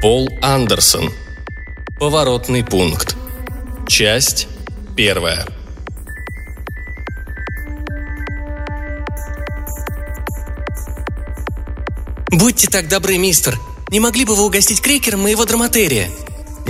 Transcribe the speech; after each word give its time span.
Пол 0.00 0.28
Андерсон. 0.40 1.10
Поворотный 1.98 2.64
пункт. 2.64 3.16
Часть 3.88 4.46
первая. 4.96 5.44
«Будьте 12.30 12.68
так 12.68 12.88
добры, 12.88 13.18
мистер. 13.18 13.58
Не 13.88 13.98
могли 13.98 14.24
бы 14.24 14.36
вы 14.36 14.44
угостить 14.44 14.80
крекером 14.80 15.22
моего 15.22 15.44
драматерия?» 15.44 16.08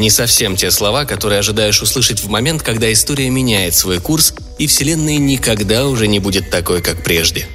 Не 0.01 0.09
совсем 0.09 0.57
те 0.57 0.71
слова, 0.71 1.05
которые 1.05 1.41
ожидаешь 1.41 1.83
услышать 1.83 2.21
в 2.21 2.29
момент, 2.31 2.63
когда 2.63 2.91
история 2.91 3.29
меняет 3.29 3.75
свой 3.75 4.01
курс, 4.01 4.33
и 4.59 4.67
Вселенная 4.67 5.19
никогда 5.19 5.87
уже 5.87 6.09
не 6.09 6.21
будет 6.21 6.49
такой, 6.49 6.81
как 6.81 7.05
прежде. 7.05 7.47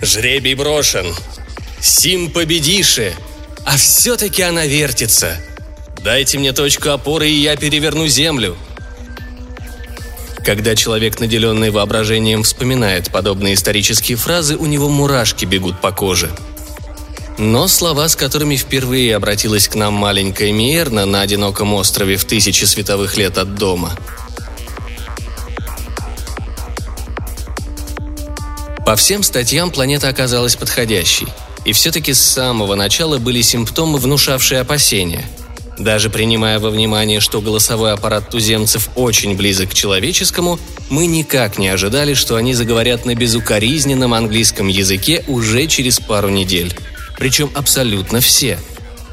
«Жребий 0.00 0.54
брошен! 0.54 1.14
Сим 1.78 2.30
победиши!» 2.30 3.12
А 3.66 3.76
все-таки 3.76 4.40
она 4.40 4.64
вертится. 4.64 5.36
Дайте 6.02 6.38
мне 6.38 6.54
точку 6.54 6.88
опоры, 6.88 7.28
и 7.28 7.42
я 7.42 7.56
переверну 7.56 8.06
землю. 8.06 8.56
Когда 10.42 10.74
человек, 10.74 11.20
наделенный 11.20 11.70
воображением, 11.70 12.42
вспоминает 12.42 13.10
подобные 13.10 13.52
исторические 13.52 14.16
фразы, 14.16 14.56
у 14.56 14.64
него 14.64 14.88
мурашки 14.88 15.44
бегут 15.44 15.78
по 15.82 15.92
коже. 15.92 16.30
Но 17.40 17.66
слова, 17.66 18.08
с 18.08 18.14
которыми 18.14 18.54
впервые 18.54 19.16
обратилась 19.16 19.66
к 19.66 19.74
нам 19.74 19.94
маленькая 19.94 20.52
Миерна 20.52 21.06
на 21.06 21.22
одиноком 21.22 21.74
острове 21.74 22.16
в 22.16 22.24
тысячи 22.24 22.64
световых 22.64 23.16
лет 23.16 23.36
от 23.36 23.56
дома. 23.56 23.96
По 28.86 28.94
всем 28.94 29.24
статьям 29.24 29.72
планета 29.72 30.08
оказалась 30.08 30.54
подходящей– 30.54 31.26
и 31.64 31.72
все-таки 31.72 32.14
с 32.14 32.20
самого 32.20 32.74
начала 32.74 33.18
были 33.18 33.42
симптомы, 33.42 33.98
внушавшие 33.98 34.60
опасения. 34.60 35.24
Даже 35.78 36.10
принимая 36.10 36.58
во 36.58 36.70
внимание, 36.70 37.20
что 37.20 37.40
голосовой 37.40 37.92
аппарат 37.92 38.28
туземцев 38.28 38.90
очень 38.96 39.34
близок 39.34 39.70
к 39.70 39.74
человеческому, 39.74 40.58
мы 40.90 41.06
никак 41.06 41.58
не 41.58 41.68
ожидали, 41.68 42.14
что 42.14 42.36
они 42.36 42.52
заговорят 42.52 43.06
на 43.06 43.14
безукоризненном 43.14 44.12
английском 44.12 44.68
языке 44.68 45.24
уже 45.26 45.66
через 45.66 45.98
пару 45.98 46.28
недель. 46.28 46.74
Причем 47.20 47.50
абсолютно 47.54 48.20
все. 48.20 48.58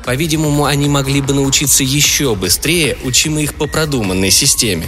По-видимому, 0.06 0.66
они 0.66 0.88
могли 0.88 1.22
бы 1.22 1.34
научиться 1.34 1.84
еще 1.84 2.34
быстрее, 2.34 2.98
учимы 3.04 3.44
их 3.44 3.54
по 3.54 3.68
продуманной 3.68 4.32
системе. 4.32 4.88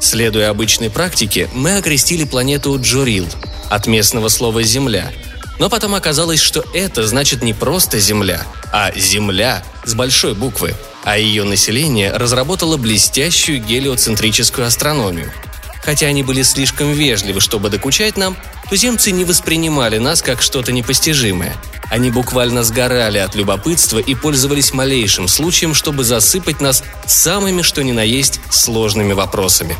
Следуя 0.00 0.50
обычной 0.50 0.90
практике, 0.90 1.48
мы 1.54 1.76
окрестили 1.76 2.24
планету 2.24 2.78
Джорил, 2.78 3.26
от 3.70 3.86
местного 3.86 4.28
слова 4.28 4.62
«земля», 4.62 5.10
но 5.58 5.70
потом 5.70 5.94
оказалось, 5.94 6.40
что 6.40 6.64
это 6.74 7.06
значит 7.06 7.42
не 7.42 7.54
просто 7.54 7.98
Земля, 7.98 8.44
а 8.72 8.92
Земля 8.96 9.64
с 9.84 9.94
большой 9.94 10.34
буквы, 10.34 10.74
а 11.02 11.16
ее 11.16 11.44
население 11.44 12.12
разработало 12.12 12.76
блестящую 12.76 13.62
гелиоцентрическую 13.62 14.66
астрономию. 14.66 15.32
Хотя 15.82 16.08
они 16.08 16.22
были 16.22 16.42
слишком 16.42 16.92
вежливы, 16.92 17.40
чтобы 17.40 17.70
докучать 17.70 18.16
нам, 18.16 18.36
туземцы 18.68 19.10
не 19.12 19.24
воспринимали 19.24 19.98
нас 19.98 20.22
как 20.22 20.42
что-то 20.42 20.72
непостижимое. 20.72 21.56
Они 21.90 22.10
буквально 22.10 22.64
сгорали 22.64 23.18
от 23.18 23.34
любопытства 23.34 23.98
и 23.98 24.14
пользовались 24.14 24.72
малейшим 24.72 25.28
случаем, 25.28 25.74
чтобы 25.74 26.04
засыпать 26.04 26.60
нас 26.60 26.82
самыми 27.06 27.62
что 27.62 27.82
ни 27.82 27.92
на 27.92 28.02
есть 28.02 28.40
сложными 28.50 29.12
вопросами. 29.12 29.76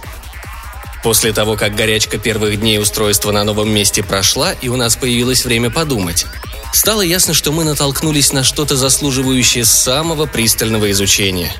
После 1.03 1.33
того, 1.33 1.57
как 1.57 1.75
горячка 1.75 2.19
первых 2.19 2.59
дней 2.59 2.79
устройства 2.79 3.31
на 3.31 3.45
новом 3.45 3.71
месте 3.71 4.03
прошла, 4.03 4.53
и 4.53 4.69
у 4.69 4.77
нас 4.77 4.97
появилось 4.97 5.45
время 5.45 5.71
подумать, 5.71 6.27
стало 6.73 7.03
ясно, 7.03 7.35
что 7.35 7.53
мы 7.53 7.65
натолкнулись 7.65 8.33
на 8.33 8.43
что-то 8.43 8.77
заслуживающее 8.77 9.65
самого 9.65 10.27
пристального 10.27 10.91
изучения. 10.91 11.53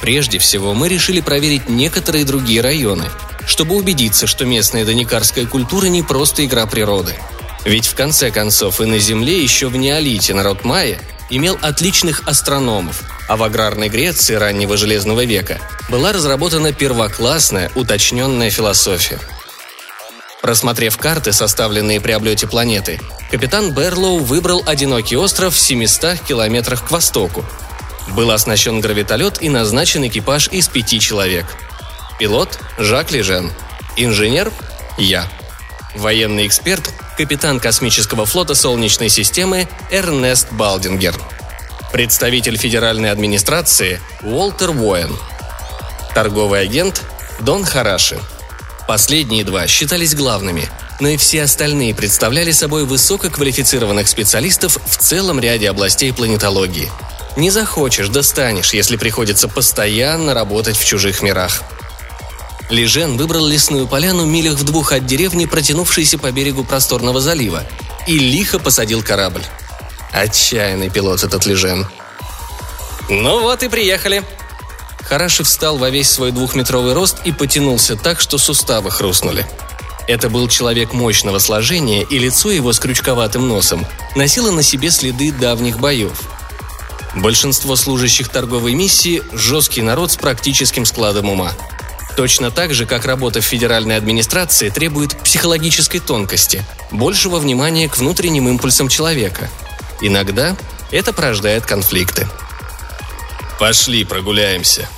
Прежде 0.00 0.40
всего, 0.40 0.74
мы 0.74 0.88
решили 0.88 1.20
проверить 1.20 1.68
некоторые 1.68 2.24
другие 2.24 2.60
районы, 2.60 3.08
чтобы 3.46 3.74
убедиться, 3.76 4.26
что 4.26 4.44
местная 4.44 4.84
доникарская 4.84 5.46
культура 5.46 5.86
не 5.86 6.02
просто 6.02 6.44
игра 6.44 6.66
природы. 6.66 7.14
Ведь 7.64 7.86
в 7.86 7.94
конце 7.94 8.30
концов 8.30 8.80
и 8.80 8.86
на 8.86 8.98
Земле 8.98 9.42
еще 9.42 9.68
в 9.68 9.76
неолите 9.76 10.34
народ 10.34 10.64
майя 10.64 10.98
имел 11.30 11.58
отличных 11.62 12.26
астрономов, 12.26 13.04
а 13.28 13.36
в 13.36 13.42
аграрной 13.42 13.88
Греции 13.88 14.34
раннего 14.34 14.76
Железного 14.76 15.24
века 15.24 15.60
была 15.88 16.12
разработана 16.12 16.72
первоклассная 16.72 17.70
уточненная 17.74 18.50
философия. 18.50 19.18
Просмотрев 20.42 20.96
карты, 20.98 21.32
составленные 21.32 22.00
при 22.00 22.12
облете 22.12 22.48
планеты, 22.48 23.00
капитан 23.30 23.72
Берлоу 23.72 24.18
выбрал 24.18 24.62
одинокий 24.66 25.16
остров 25.16 25.54
в 25.54 25.60
700 25.60 26.18
километрах 26.18 26.84
к 26.84 26.90
востоку. 26.90 27.44
Был 28.08 28.32
оснащен 28.32 28.80
гравитолет 28.80 29.40
и 29.40 29.48
назначен 29.48 30.04
экипаж 30.04 30.48
из 30.48 30.66
пяти 30.66 30.98
человек. 30.98 31.46
Пилот– 32.22 32.56
Жак 32.78 33.10
Лежен. 33.10 33.50
Инженер– 33.96 34.52
я. 34.96 35.26
Военный 35.96 36.46
эксперт– 36.46 36.88
капитан 37.18 37.58
космического 37.58 38.26
флота 38.26 38.54
Солнечной 38.54 39.08
системы 39.08 39.66
Эрнест 39.90 40.52
Балдингер. 40.52 41.16
Представитель 41.92 42.56
федеральной 42.56 43.10
администрации– 43.10 44.00
Уолтер 44.22 44.70
Уоен. 44.70 45.16
Торговый 46.14 46.60
агент– 46.60 47.02
Дон 47.40 47.64
Хараши. 47.64 48.20
Последние 48.86 49.42
два 49.42 49.66
считались 49.66 50.14
главными, 50.14 50.68
но 51.00 51.08
и 51.08 51.16
все 51.16 51.42
остальные 51.42 51.92
представляли 51.92 52.52
собой 52.52 52.84
высококвалифицированных 52.84 54.06
специалистов 54.06 54.78
в 54.86 54.96
целом 54.96 55.40
ряде 55.40 55.68
областей 55.68 56.12
планетологии. 56.12 56.88
Не 57.36 57.50
захочешь, 57.50 58.10
достанешь, 58.10 58.74
если 58.74 58.96
приходится 58.96 59.48
постоянно 59.48 60.34
работать 60.34 60.76
в 60.76 60.84
чужих 60.84 61.20
мирах– 61.20 61.64
Лежен 62.72 63.18
выбрал 63.18 63.46
лесную 63.46 63.86
поляну 63.86 64.24
милях 64.24 64.54
в 64.54 64.64
двух 64.64 64.92
от 64.92 65.04
деревни, 65.04 65.44
протянувшейся 65.44 66.16
по 66.16 66.32
берегу 66.32 66.64
просторного 66.64 67.20
залива, 67.20 67.64
и 68.06 68.18
лихо 68.18 68.58
посадил 68.58 69.02
корабль. 69.02 69.44
Отчаянный 70.10 70.88
пилот 70.88 71.22
этот 71.22 71.44
Лежен. 71.44 71.86
«Ну 73.10 73.42
вот 73.42 73.62
и 73.62 73.68
приехали», 73.68 74.24
Хараши 75.02 75.44
встал 75.44 75.76
во 75.76 75.90
весь 75.90 76.10
свой 76.10 76.32
двухметровый 76.32 76.94
рост 76.94 77.18
и 77.26 77.32
потянулся 77.32 77.94
так, 77.94 78.18
что 78.20 78.38
суставы 78.38 78.90
хрустнули. 78.90 79.46
Это 80.08 80.30
был 80.30 80.48
человек 80.48 80.94
мощного 80.94 81.40
сложения, 81.40 82.02
и 82.04 82.18
лицо 82.18 82.50
его 82.50 82.72
с 82.72 82.78
крючковатым 82.78 83.46
носом 83.46 83.86
носило 84.16 84.50
на 84.50 84.62
себе 84.62 84.90
следы 84.90 85.30
давних 85.30 85.78
боев. 85.78 86.22
Большинство 87.14 87.76
служащих 87.76 88.30
торговой 88.30 88.72
миссии– 88.72 89.22
жесткий 89.34 89.82
народ 89.82 90.12
с 90.12 90.16
практическим 90.16 90.86
складом 90.86 91.28
ума– 91.28 91.52
Точно 92.16 92.50
так 92.50 92.74
же, 92.74 92.84
как 92.84 93.06
работа 93.06 93.40
в 93.40 93.44
федеральной 93.44 93.96
администрации 93.96 94.68
требует 94.68 95.16
психологической 95.16 96.00
тонкости, 96.00 96.64
большего 96.90 97.38
внимания 97.38 97.88
к 97.88 97.96
внутренним 97.96 98.48
импульсам 98.48 98.88
человека. 98.88 99.48
Иногда 100.00 100.56
это 100.90 101.12
порождает 101.12 101.64
конфликты. 101.64 102.28
«Пошли, 103.58 104.04
прогуляемся». 104.04 104.88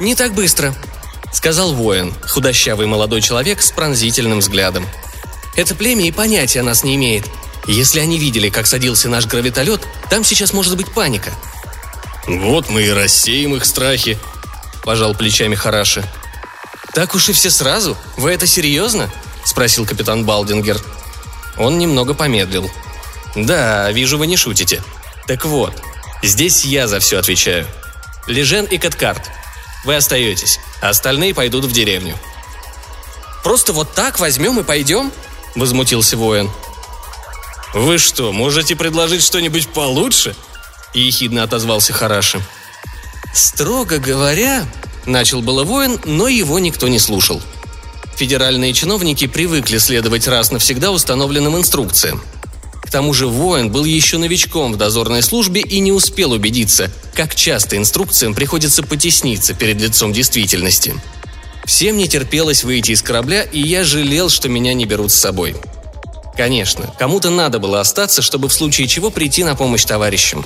«Не 0.00 0.14
так 0.14 0.34
быстро»,— 0.34 0.74
сказал 1.32 1.72
воин, 1.72 2.12
худощавый 2.28 2.86
молодой 2.86 3.22
человек 3.22 3.62
с 3.62 3.70
пронзительным 3.70 4.40
взглядом. 4.40 4.86
«Это 5.56 5.74
племя 5.74 6.06
и 6.06 6.12
понятия 6.12 6.60
нас 6.62 6.84
не 6.84 6.96
имеет. 6.96 7.24
Если 7.66 8.00
они 8.00 8.18
видели, 8.18 8.50
как 8.50 8.66
садился 8.66 9.08
наш 9.08 9.26
гравитолет, 9.26 9.80
там 10.10 10.24
сейчас 10.24 10.52
может 10.52 10.76
быть 10.76 10.92
паника». 10.92 11.30
«Вот 12.26 12.68
мы 12.68 12.82
и 12.82 12.90
рассеем 12.90 13.54
их 13.54 13.64
страхи», 13.64 14.18
пожал 14.86 15.16
плечами 15.16 15.56
Хараши. 15.56 16.04
«Так 16.94 17.16
уж 17.16 17.28
и 17.28 17.32
все 17.32 17.50
сразу? 17.50 17.98
Вы 18.16 18.30
это 18.30 18.46
серьезно?»– 18.46 19.10
спросил 19.44 19.84
капитан 19.84 20.24
Балдингер. 20.24 20.80
Он 21.58 21.76
немного 21.76 22.14
помедлил. 22.14 22.70
«Да, 23.34 23.90
вижу, 23.90 24.16
вы 24.16 24.28
не 24.28 24.36
шутите. 24.36 24.82
Так 25.26 25.44
вот, 25.44 25.74
здесь 26.22 26.64
я 26.64 26.86
за 26.86 27.00
все 27.00 27.18
отвечаю. 27.18 27.66
Лежен 28.28 28.64
и 28.64 28.78
Каткарт. 28.78 29.22
Вы 29.84 29.96
остаетесь, 29.96 30.60
а 30.80 30.90
остальные 30.90 31.34
пойдут 31.34 31.64
в 31.64 31.72
деревню». 31.72 32.16
«Просто 33.42 33.72
вот 33.72 33.92
так 33.92 34.20
возьмем 34.20 34.60
и 34.60 34.62
пойдем?»– 34.62 35.10
возмутился 35.56 36.16
воин. 36.16 36.48
«Вы 37.74 37.98
что, 37.98 38.32
можете 38.32 38.76
предложить 38.76 39.24
что-нибудь 39.24 39.68
получше?»– 39.68 40.36
ехидно 40.94 41.42
отозвался 41.42 41.92
Хараши. 41.92 42.40
«Строго 43.36 43.98
говоря»,– 43.98 44.66
начал 45.06 45.42
было 45.42 45.62
воин, 45.62 46.00
но 46.06 46.26
его 46.26 46.58
никто 46.58 46.88
не 46.88 46.98
слушал. 46.98 47.42
Федеральные 48.16 48.72
чиновники 48.72 49.26
привыкли 49.26 49.76
следовать 49.76 50.26
раз 50.26 50.52
навсегда 50.52 50.90
установленным 50.90 51.54
инструкциям. 51.54 52.22
К 52.82 52.90
тому 52.90 53.12
же 53.12 53.26
воин 53.26 53.70
был 53.70 53.84
еще 53.84 54.16
новичком 54.16 54.72
в 54.72 54.78
дозорной 54.78 55.20
службе 55.20 55.60
и 55.60 55.80
не 55.80 55.92
успел 55.92 56.32
убедиться, 56.32 56.90
как 57.12 57.34
часто 57.34 57.76
инструкциям 57.76 58.32
приходится 58.32 58.82
потесниться 58.82 59.52
перед 59.52 59.82
лицом 59.82 60.14
действительности. 60.14 60.94
Всем 61.66 61.98
не 61.98 62.08
терпелось 62.08 62.64
выйти 62.64 62.92
из 62.92 63.02
корабля, 63.02 63.42
и 63.42 63.60
я 63.60 63.84
жалел, 63.84 64.30
что 64.30 64.48
меня 64.48 64.72
не 64.72 64.86
берут 64.86 65.12
с 65.12 65.14
собой. 65.14 65.56
Конечно, 66.38 66.90
кому-то 66.98 67.28
надо 67.28 67.58
было 67.58 67.80
остаться, 67.80 68.22
чтобы 68.22 68.48
в 68.48 68.54
случае 68.54 68.88
чего 68.88 69.10
прийти 69.10 69.44
на 69.44 69.56
помощь 69.56 69.84
товарищам. 69.84 70.42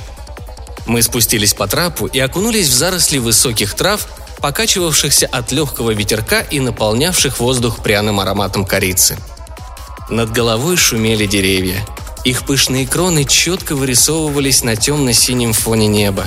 Мы 0.87 1.03
спустились 1.03 1.55
по 1.55 1.67
трапу 1.67 2.06
и 2.06 2.19
окунулись 2.19 2.69
в 2.69 2.73
заросли 2.73 3.19
высоких 3.19 3.75
трав, 3.75 4.06
покачивавшихся 4.41 5.27
от 5.27 5.53
легкого 5.53 5.91
ветерка 5.91 6.41
и 6.41 6.61
наполнявших 6.61 7.41
воздух 7.41 7.82
пряным 7.82 8.21
ароматом 8.21 8.65
корицы. 8.65 9.19
Над 10.09 10.32
головой 10.32 10.77
шумели 10.77 11.27
деревья. 11.27 11.85
Их 12.25 12.44
пышные 12.44 12.87
кроны 12.87 13.25
четко 13.25 13.75
вырисовывались 13.75 14.62
на 14.62 14.77
темно-синем 14.77 15.53
фоне 15.53 15.87
неба. 15.87 16.27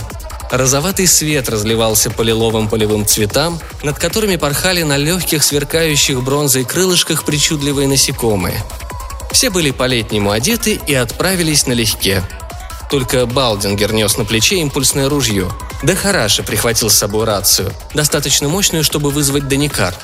Розоватый 0.50 1.08
свет 1.08 1.50
разливался 1.50 2.12
по 2.12 2.22
лиловым 2.22 2.70
полевым 2.70 3.06
цветам, 3.06 3.60
над 3.82 3.98
которыми 3.98 4.36
порхали 4.36 4.84
на 4.84 4.98
легких 4.98 5.44
сверкающих 5.44 6.22
бронзой 6.24 6.64
крылышках 6.64 7.26
причудливые 7.26 7.88
насекомые. 7.88 8.64
Все 9.32 9.50
были 9.50 9.72
по-летнему 9.72 10.30
одеты 10.30 10.80
и 10.86 10.94
отправились 10.94 11.66
налегке. 11.66 12.24
Только 12.94 13.26
Балдингер 13.26 13.92
нес 13.92 14.18
на 14.18 14.24
плече 14.24 14.58
импульсное 14.58 15.10
ружье. 15.10 15.52
Да 15.82 15.96
Хараши 15.96 16.44
прихватил 16.44 16.92
с 16.92 16.96
собой 16.96 17.26
рацию, 17.26 17.74
достаточно 17.96 18.48
мощную, 18.48 18.84
чтобы 18.84 19.10
вызвать 19.10 19.48
Даникар. 19.48 19.96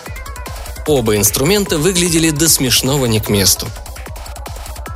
Оба 0.87 1.15
инструмента 1.15 1.77
выглядели 1.77 2.31
до 2.31 2.49
смешного 2.49 3.05
не 3.05 3.19
к 3.19 3.29
месту. 3.29 3.67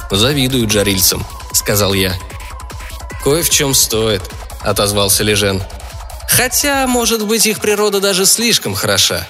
«Завидую 0.10 0.68
джарильцам»,— 0.68 1.24
сказал 1.54 1.94
я. 1.94 2.16
«Кое 3.24 3.44
в 3.44 3.52
чем 3.52 3.76
стоит»,— 3.76 4.24
отозвался 4.62 5.22
Лежен. 5.22 5.62
«Хотя, 6.28 6.88
может 6.88 7.24
быть, 7.28 7.46
их 7.46 7.60
природа 7.60 8.00
даже 8.00 8.26
слишком 8.26 8.74
хороша. 8.74 9.28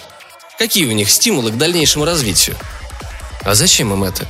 Какие 0.58 0.86
у 0.86 0.94
них 0.94 1.12
стимулы 1.12 1.52
к 1.52 1.58
дальнейшему 1.58 2.06
развитию?» 2.06 2.56
«А 3.44 3.56
зачем 3.56 3.92
им 3.92 4.06
это?» 4.06 4.26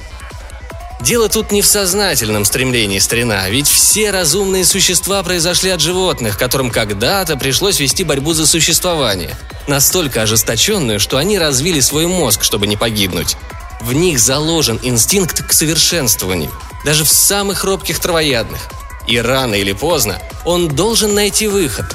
Дело 1.03 1.27
тут 1.27 1.51
не 1.51 1.61
в 1.61 1.65
сознательном 1.65 2.45
стремлении 2.45 2.97
старина, 2.97 3.49
ведь 3.49 3.67
все 3.67 4.11
разумные 4.11 4.63
существа 4.63 5.21
произошли 5.21 5.69
от 5.69 5.81
животных, 5.81 6.37
которым 6.37 6.71
когда-то 6.71 7.35
пришлось 7.35 7.81
вести 7.81 8.05
борьбу 8.05 8.31
за 8.31 8.47
существование. 8.47 9.35
Настолько 9.67 10.21
ожесточенную, 10.21 11.01
что 11.01 11.17
они 11.17 11.37
развили 11.37 11.81
свой 11.81 12.07
мозг, 12.07 12.41
чтобы 12.45 12.67
не 12.67 12.77
погибнуть. 12.77 13.35
В 13.81 13.91
них 13.91 14.17
заложен 14.17 14.79
инстинкт 14.81 15.45
к 15.45 15.51
совершенствованию, 15.51 16.51
даже 16.85 17.03
в 17.03 17.09
самых 17.09 17.65
робких 17.65 17.99
травоядных. 17.99 18.61
И 19.05 19.17
рано 19.19 19.55
или 19.55 19.73
поздно 19.73 20.19
он 20.45 20.69
должен 20.69 21.13
найти 21.13 21.47
выход. 21.47 21.85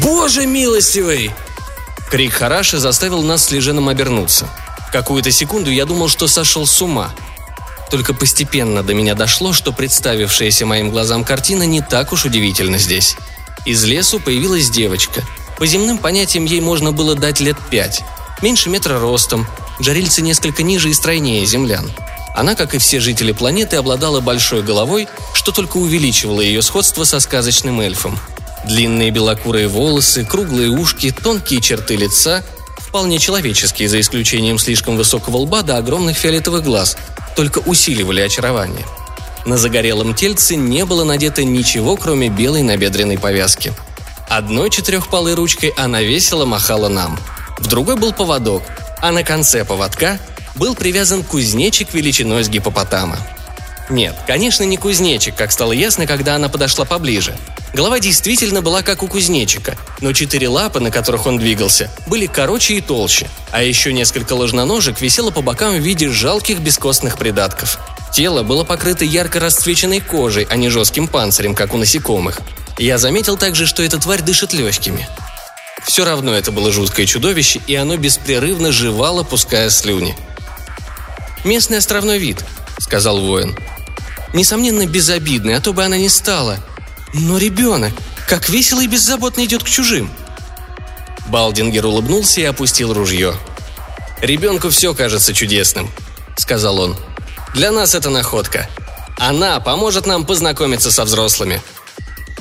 «Боже 0.00 0.46
милостивый!» 0.46 1.32
Крик 2.12 2.32
Хараши 2.32 2.78
заставил 2.78 3.22
нас 3.24 3.46
с 3.46 3.50
Леженом 3.50 3.88
обернуться. 3.88 4.48
Какую-то 4.92 5.32
секунду 5.32 5.68
я 5.72 5.84
думал, 5.84 6.08
что 6.08 6.28
сошел 6.28 6.64
с 6.64 6.80
ума. 6.80 7.12
Только 7.90 8.14
постепенно 8.14 8.82
до 8.82 8.94
меня 8.94 9.14
дошло, 9.14 9.52
что 9.52 9.72
представившаяся 9.72 10.64
моим 10.64 10.90
глазам 10.90 11.24
картина 11.24 11.64
не 11.64 11.80
так 11.80 12.12
уж 12.12 12.24
удивительна 12.24 12.78
здесь. 12.78 13.16
Из 13.66 13.84
лесу 13.84 14.20
появилась 14.20 14.70
девочка. 14.70 15.22
По 15.58 15.66
земным 15.66 15.98
понятиям 15.98 16.44
ей 16.44 16.60
можно 16.60 16.92
было 16.92 17.14
дать 17.14 17.40
лет 17.40 17.56
пять. 17.70 18.00
Меньше 18.42 18.70
метра 18.70 18.98
ростом, 18.98 19.46
джарильцы 19.82 20.22
несколько 20.22 20.62
ниже 20.62 20.88
и 20.88 20.94
стройнее 20.94 21.44
землян. 21.44 21.90
Она, 22.34 22.54
как 22.54 22.74
и 22.74 22.78
все 22.78 23.00
жители 23.00 23.32
планеты, 23.32 23.76
обладала 23.76 24.20
большой 24.20 24.62
головой, 24.62 25.08
что 25.34 25.50
только 25.50 25.76
увеличивало 25.76 26.40
ее 26.40 26.62
сходство 26.62 27.04
со 27.04 27.18
сказочным 27.18 27.80
эльфом. 27.80 28.18
Длинные 28.64 29.10
белокурые 29.10 29.68
волосы, 29.68 30.24
круглые 30.24 30.70
ушки, 30.70 31.10
тонкие 31.10 31.60
черты 31.60 31.96
лица, 31.96 32.44
вполне 32.78 33.18
человеческие, 33.18 33.88
за 33.88 34.00
исключением 34.00 34.58
слишком 34.58 34.96
высокого 34.96 35.38
лба 35.38 35.62
до 35.62 35.76
огромных 35.76 36.16
фиолетовых 36.16 36.62
глаз, 36.62 36.96
только 37.40 37.60
усиливали 37.60 38.20
очарование. 38.20 38.84
На 39.46 39.56
загорелом 39.56 40.12
тельце 40.14 40.56
не 40.56 40.84
было 40.84 41.04
надето 41.04 41.42
ничего, 41.42 41.96
кроме 41.96 42.28
белой 42.28 42.60
набедренной 42.60 43.18
повязки. 43.18 43.72
Одной 44.28 44.68
четырехпалой 44.68 45.32
ручкой 45.32 45.70
она 45.78 46.02
весело 46.02 46.44
махала 46.44 46.88
нам. 46.88 47.18
В 47.56 47.66
другой 47.66 47.96
был 47.96 48.12
поводок, 48.12 48.62
а 49.00 49.10
на 49.10 49.24
конце 49.24 49.64
поводка 49.64 50.18
был 50.54 50.74
привязан 50.74 51.22
кузнечик 51.22 51.94
величиной 51.94 52.44
с 52.44 52.50
гипопотама. 52.50 53.16
Нет, 53.88 54.16
конечно, 54.26 54.64
не 54.64 54.76
кузнечик, 54.76 55.34
как 55.34 55.50
стало 55.50 55.72
ясно, 55.72 56.06
когда 56.06 56.34
она 56.34 56.50
подошла 56.50 56.84
поближе. 56.84 57.34
Голова 57.72 58.00
действительно 58.00 58.62
была 58.62 58.82
как 58.82 59.02
у 59.02 59.06
кузнечика, 59.06 59.76
но 60.00 60.12
четыре 60.12 60.48
лапы, 60.48 60.80
на 60.80 60.90
которых 60.90 61.26
он 61.26 61.38
двигался, 61.38 61.90
были 62.08 62.26
короче 62.26 62.74
и 62.74 62.80
толще, 62.80 63.28
а 63.52 63.62
еще 63.62 63.92
несколько 63.92 64.32
ложноножек 64.32 65.00
висело 65.00 65.30
по 65.30 65.40
бокам 65.40 65.74
в 65.76 65.80
виде 65.80 66.08
жалких 66.08 66.58
бескостных 66.58 67.16
придатков. 67.16 67.78
Тело 68.12 68.42
было 68.42 68.64
покрыто 68.64 69.04
ярко 69.04 69.38
расцвеченной 69.38 70.00
кожей, 70.00 70.46
а 70.50 70.56
не 70.56 70.68
жестким 70.68 71.06
панцирем, 71.06 71.54
как 71.54 71.72
у 71.72 71.78
насекомых. 71.78 72.40
Я 72.76 72.98
заметил 72.98 73.36
также, 73.36 73.66
что 73.66 73.84
эта 73.84 73.98
тварь 73.98 74.22
дышит 74.22 74.52
легкими. 74.52 75.06
Все 75.84 76.04
равно 76.04 76.34
это 76.34 76.50
было 76.50 76.72
жуткое 76.72 77.06
чудовище, 77.06 77.60
и 77.66 77.74
оно 77.76 77.96
беспрерывно 77.96 78.72
жевало, 78.72 79.22
пуская 79.22 79.70
слюни. 79.70 80.16
«Местный 81.44 81.78
островной 81.78 82.18
вид»,— 82.18 82.44
сказал 82.78 83.20
воин. 83.20 83.56
«Несомненно, 84.34 84.86
безобидный, 84.86 85.54
а 85.54 85.60
то 85.60 85.72
бы 85.72 85.84
она 85.84 85.96
не 85.96 86.08
стала. 86.08 86.58
Но 87.12 87.38
ребенок, 87.38 87.92
как 88.28 88.48
весело 88.48 88.80
и 88.80 88.86
беззаботно 88.86 89.44
идет 89.44 89.62
к 89.62 89.68
чужим». 89.68 90.10
Балдингер 91.28 91.86
улыбнулся 91.86 92.40
и 92.40 92.44
опустил 92.44 92.92
ружье. 92.92 93.34
«Ребенку 94.20 94.70
все 94.70 94.94
кажется 94.94 95.32
чудесным»,— 95.32 95.90
сказал 96.36 96.80
он. 96.80 96.96
«Для 97.54 97.70
нас 97.70 97.94
это 97.94 98.10
находка. 98.10 98.68
Она 99.18 99.60
поможет 99.60 100.06
нам 100.06 100.24
познакомиться 100.24 100.90
со 100.90 101.04
взрослыми». 101.04 101.62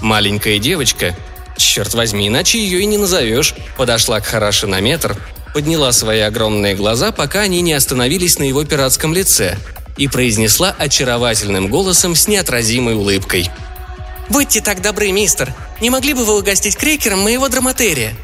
Маленькая 0.01 0.59
девочка, 0.59 1.15
черт 1.57 1.93
возьми, 1.93 2.27
иначе 2.27 2.59
ее 2.59 2.81
и 2.81 2.85
не 2.85 2.97
назовешь, 2.97 3.53
подошла 3.77 4.19
к 4.21 4.25
Хараши 4.25 4.65
на 4.65 4.79
метр, 4.79 5.17
подняла 5.53 5.91
свои 5.91 6.19
огромные 6.19 6.75
глаза, 6.75 7.11
пока 7.11 7.41
они 7.41 7.61
не 7.61 7.73
остановились 7.73 8.39
на 8.39 8.43
его 8.43 8.63
пиратском 8.63 9.13
лице, 9.13 9.57
и 9.97 10.07
произнесла 10.07 10.73
очаровательным 10.77 11.67
голосом 11.67 12.15
с 12.15 12.27
неотразимой 12.27 12.93
улыбкой. 12.95 13.51
«Будьте 14.29 14.61
так 14.61 14.81
добры, 14.81 15.11
мистер. 15.11 15.53
Не 15.81 15.89
могли 15.89 16.13
бы 16.13 16.23
вы 16.25 16.37
угостить 16.37 16.77
крекером 16.77 17.19
моего 17.19 17.49
драматерия?» 17.49 18.15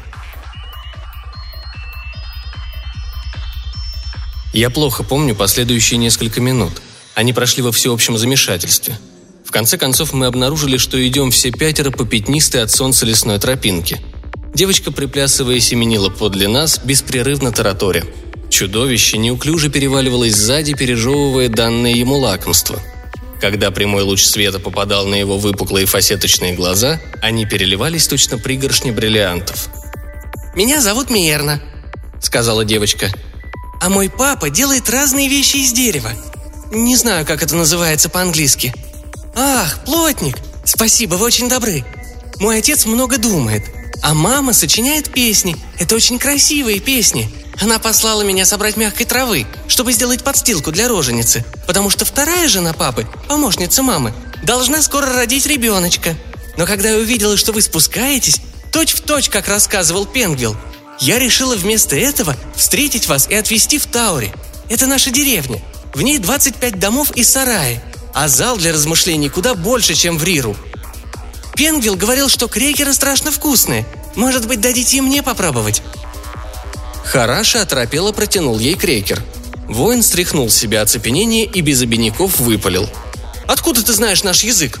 Я 4.52 4.70
плохо 4.70 5.02
помню 5.02 5.34
последующие 5.34 5.98
несколько 5.98 6.40
минут. 6.40 6.80
Они 7.14 7.32
прошли 7.32 7.62
во 7.62 7.72
всеобщем 7.72 8.16
замешательстве. 8.16 8.98
В 9.44 9.50
конце 9.50 9.76
концов 9.78 10.12
мы 10.12 10.26
обнаружили, 10.26 10.76
что 10.76 11.06
идем 11.06 11.30
все 11.30 11.50
пятеро 11.50 11.90
по 11.90 12.04
пятнистой 12.04 12.62
от 12.62 12.70
солнца 12.70 13.04
лесной 13.04 13.38
тропинке– 13.38 14.00
Девочка, 14.56 14.90
приплясывая, 14.90 15.60
семенила 15.60 16.08
подле 16.08 16.48
нас, 16.48 16.80
беспрерывно 16.82 17.52
тараторя. 17.52 18.06
Чудовище 18.48 19.18
неуклюже 19.18 19.68
переваливалось 19.68 20.34
сзади, 20.34 20.72
пережевывая 20.72 21.50
данное 21.50 21.92
ему 21.92 22.16
лакомство. 22.16 22.80
Когда 23.40 23.70
прямой 23.70 24.02
луч 24.02 24.24
света 24.24 24.58
попадал 24.58 25.06
на 25.06 25.14
его 25.14 25.38
выпуклые 25.38 25.86
фасеточные 25.86 26.54
глаза, 26.54 27.00
они 27.20 27.44
переливались 27.44 28.08
точно 28.08 28.38
пригоршни 28.38 28.90
бриллиантов. 28.90 29.68
«Меня 30.54 30.80
зовут 30.80 31.10
Миерна»,— 31.10 31.60
сказала 32.20 32.64
девочка. 32.64 33.10
«А 33.80 33.90
мой 33.90 34.08
папа 34.08 34.48
делает 34.48 34.88
разные 34.88 35.28
вещи 35.28 35.56
из 35.58 35.72
дерева. 35.72 36.12
Не 36.72 36.96
знаю, 36.96 37.26
как 37.26 37.42
это 37.42 37.54
называется 37.54 38.08
по-английски. 38.08 38.72
Ах, 39.34 39.84
плотник! 39.84 40.38
Спасибо, 40.64 41.14
вы 41.14 41.26
очень 41.26 41.48
добры. 41.48 41.84
Мой 42.40 42.58
отец 42.58 42.86
много 42.86 43.18
думает. 43.18 43.64
А 44.02 44.14
мама 44.14 44.52
сочиняет 44.52 45.10
песни. 45.10 45.56
Это 45.78 45.94
очень 45.94 46.18
красивые 46.18 46.80
песни. 46.80 47.30
Она 47.60 47.78
послала 47.78 48.22
меня 48.22 48.44
собрать 48.44 48.76
мягкой 48.76 49.06
травы, 49.06 49.46
чтобы 49.66 49.92
сделать 49.92 50.22
подстилку 50.22 50.72
для 50.72 50.88
роженицы, 50.88 51.44
потому 51.66 51.88
что 51.88 52.04
вторая 52.04 52.48
жена 52.48 52.74
папы, 52.74 53.06
помощница 53.28 53.82
мамы, 53.82 54.12
должна 54.42 54.82
скоро 54.82 55.14
родить 55.14 55.46
ребеночка. 55.46 56.14
Но 56.58 56.66
когда 56.66 56.90
я 56.90 56.98
увидела, 56.98 57.36
что 57.36 57.52
вы 57.52 57.62
спускаетесь, 57.62 58.40
точь 58.72 58.92
в 58.92 59.00
точь, 59.00 59.30
как 59.30 59.48
рассказывал 59.48 60.04
Пенгвилл, 60.04 60.56
я 61.00 61.18
решила 61.18 61.56
вместо 61.56 61.96
этого 61.96 62.36
встретить 62.54 63.08
вас 63.08 63.28
и 63.28 63.34
отвезти 63.34 63.78
в 63.78 63.86
Таури. 63.86 64.32
Это 64.68 64.86
наша 64.86 65.10
деревня. 65.10 65.62
В 65.94 66.02
ней 66.02 66.18
25 66.18 66.78
домов 66.78 67.10
и 67.12 67.24
сараи, 67.24 67.80
а 68.12 68.28
зал 68.28 68.58
для 68.58 68.72
размышлений 68.72 69.28
куда 69.30 69.54
больше, 69.54 69.94
чем 69.94 70.18
в 70.18 70.24
Риру. 70.24 70.56
Пенгвилл 71.54 71.96
говорил, 71.96 72.28
что 72.28 72.48
крекеры 72.48 72.92
страшно 72.92 73.30
вкусные. 73.30 73.86
Может 74.14 74.46
быть, 74.46 74.60
дадите 74.60 74.98
и 74.98 75.00
мне 75.00 75.22
попробовать?» 75.22 75.82
Хараша 77.06 77.62
оторопело 77.62 78.12
протянул 78.12 78.58
ей 78.58 78.74
крекер. 78.74 79.22
Воин 79.68 80.02
стряхнул 80.02 80.50
с 80.50 80.56
себя 80.56 80.82
оцепенение 80.82 81.44
и 81.44 81.60
без 81.60 81.80
обиняков 81.82 82.38
выпалил. 82.40 82.88
Откуда 83.46 83.84
ты 83.84 83.92
знаешь 83.92 84.24
наш 84.24 84.42
язык?» 84.42 84.80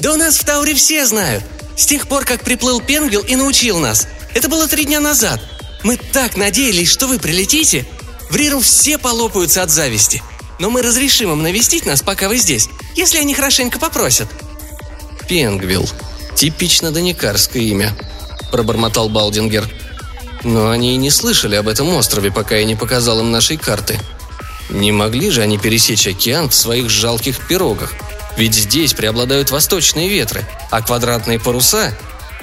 «Да 0.00 0.12
у 0.12 0.16
нас 0.16 0.36
в 0.36 0.44
Тауре 0.44 0.74
все 0.74 1.06
знают. 1.06 1.44
С 1.76 1.86
тех 1.86 2.08
пор, 2.08 2.24
как 2.24 2.42
приплыл 2.42 2.80
Пенгвилл 2.80 3.22
и 3.22 3.36
научил 3.36 3.78
нас. 3.78 4.08
Это 4.34 4.48
было 4.48 4.66
три 4.66 4.84
дня 4.84 5.00
назад. 5.00 5.40
Мы 5.84 5.96
так 5.96 6.36
надеялись, 6.36 6.88
что 6.90 7.06
вы 7.06 7.18
прилетите. 7.18 7.86
В 8.30 8.36
Риру 8.36 8.60
все 8.60 8.98
полопаются 8.98 9.62
от 9.62 9.70
зависти. 9.70 10.22
Но 10.58 10.70
мы 10.70 10.82
разрешим 10.82 11.32
им 11.32 11.42
навестить 11.42 11.86
нас, 11.86 12.02
пока 12.02 12.28
вы 12.28 12.38
здесь, 12.38 12.68
если 12.96 13.18
они 13.18 13.34
хорошенько 13.34 13.78
попросят». 13.78 14.28
«Пенгвилл. 15.28 15.88
Типично 16.34 16.90
доникарское 16.90 17.62
имя»,– 17.62 17.94
пробормотал 18.50 19.08
Балдингер. 19.08 19.68
«Но 20.44 20.70
они 20.70 20.94
и 20.94 20.96
не 20.96 21.10
слышали 21.10 21.56
об 21.56 21.68
этом 21.68 21.88
острове, 21.94 22.30
пока 22.30 22.56
я 22.56 22.64
не 22.64 22.74
показал 22.74 23.20
им 23.20 23.30
нашей 23.30 23.56
карты. 23.56 23.98
Не 24.70 24.90
могли 24.90 25.30
же 25.30 25.42
они 25.42 25.58
пересечь 25.58 26.06
океан 26.06 26.48
в 26.48 26.54
своих 26.54 26.88
жалких 26.88 27.46
пирогах? 27.46 27.92
Ведь 28.36 28.54
здесь 28.54 28.94
преобладают 28.94 29.50
восточные 29.50 30.08
ветры, 30.08 30.44
а 30.70 30.82
квадратные 30.82 31.38
паруса... 31.38 31.94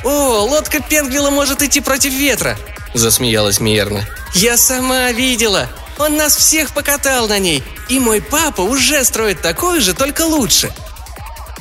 «О, 0.04 0.46
лодка 0.46 0.82
Пенгвилла 0.82 1.30
может 1.30 1.62
идти 1.62 1.82
против 1.82 2.14
ветра!»– 2.14 2.58
засмеялась 2.94 3.60
Миерна. 3.60 4.08
«Я 4.34 4.56
сама 4.56 5.12
видела! 5.12 5.70
Он 5.98 6.16
нас 6.16 6.38
всех 6.38 6.72
покатал 6.72 7.28
на 7.28 7.38
ней, 7.38 7.64
и 7.90 8.00
мой 8.00 8.22
папа 8.22 8.62
уже 8.62 9.04
строит 9.04 9.42
такое 9.42 9.82
же, 9.82 9.94
только 9.94 10.22
лучше!» 10.22 10.72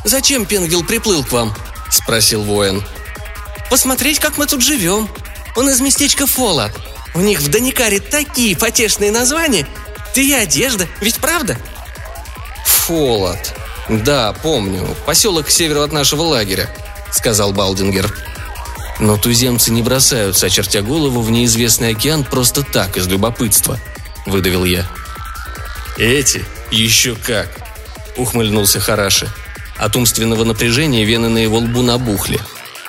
«Зачем 0.04 0.47
Пенгвилл 0.47 0.85
приплыл 0.85 1.25
к 1.25 1.33
вам?»– 1.33 1.52
спросил 1.90 2.42
воин. 2.42 2.85
«Посмотреть, 3.71 4.21
как 4.21 4.38
мы 4.38 4.47
тут 4.47 4.62
живем. 4.62 5.09
Он 5.59 5.69
из 5.69 5.81
местечка 5.81 6.27
Фола. 6.27 6.71
У 7.15 7.21
них 7.21 7.41
в 7.41 7.50
Даникаре 7.50 7.99
такие 7.99 8.57
потешные 8.57 9.11
названия. 9.11 9.67
Ты 10.15 10.29
и 10.29 10.33
одежда, 10.33 10.87
ведь 11.00 11.17
правда?» 11.17 11.59
«Фолот», 12.65 13.55
«Да, 13.88 14.35
помню. 14.35 14.87
Поселок 15.05 15.47
к 15.47 15.50
северу 15.50 15.81
от 15.81 15.93
нашего 15.93 16.23
лагеря»,— 16.23 16.71
сказал 17.11 17.53
Балдингер. 17.53 18.15
«Но 19.00 19.17
туземцы 19.17 19.73
не 19.73 19.83
бросаются, 19.83 20.47
очертя 20.47 20.81
голову, 20.81 21.23
в 21.23 21.31
неизвестный 21.31 21.91
океан 21.91 22.23
просто 22.23 22.62
так, 22.62 22.97
из 22.97 23.09
любопытства»,— 23.09 23.81
выдавил 24.27 24.65
я. 24.65 24.87
«Эти? 25.97 26.45
Еще 26.71 27.17
как!»— 27.17 27.49
ухмыльнулся 28.17 28.79
Хараши. 28.79 29.29
От 29.77 29.97
умственного 29.97 30.45
напряжения 30.45 31.05
вены 31.05 31.29
на 31.29 31.38
его 31.38 31.59
лбу 31.59 31.83
набухли. 31.83 32.38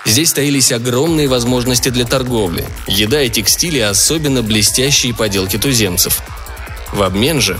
Здесь 0.05 0.33
таились 0.33 0.71
огромные 0.71 1.27
возможности 1.27 1.89
для 1.89 2.05
торговли, 2.05 2.67
еда 2.87 3.21
и 3.21 3.29
текстили, 3.29 3.79
особенно 3.79 4.41
блестящие 4.41 5.13
поделки 5.13 5.57
туземцев. 5.57 6.21
В 6.93 7.03
обмен 7.03 7.41
же... 7.41 7.59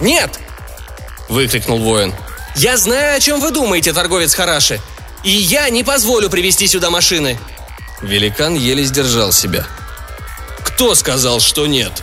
«Нет!»– 0.00 0.38
выкрикнул 1.28 1.78
воин. 1.78 2.14
«Я 2.56 2.76
знаю, 2.76 3.16
о 3.16 3.20
чем 3.20 3.40
вы 3.40 3.50
думаете, 3.50 3.92
торговец 3.92 4.34
Хараши, 4.34 4.80
и 5.22 5.30
я 5.30 5.68
не 5.68 5.84
позволю 5.84 6.30
привезти 6.30 6.66
сюда 6.66 6.90
машины!» 6.90 7.38
Великан 8.00 8.54
еле 8.54 8.84
сдержал 8.84 9.32
себя. 9.32 9.66
«Кто 10.64 10.94
сказал, 10.94 11.40
что 11.40 11.66
нет?» 11.66 12.02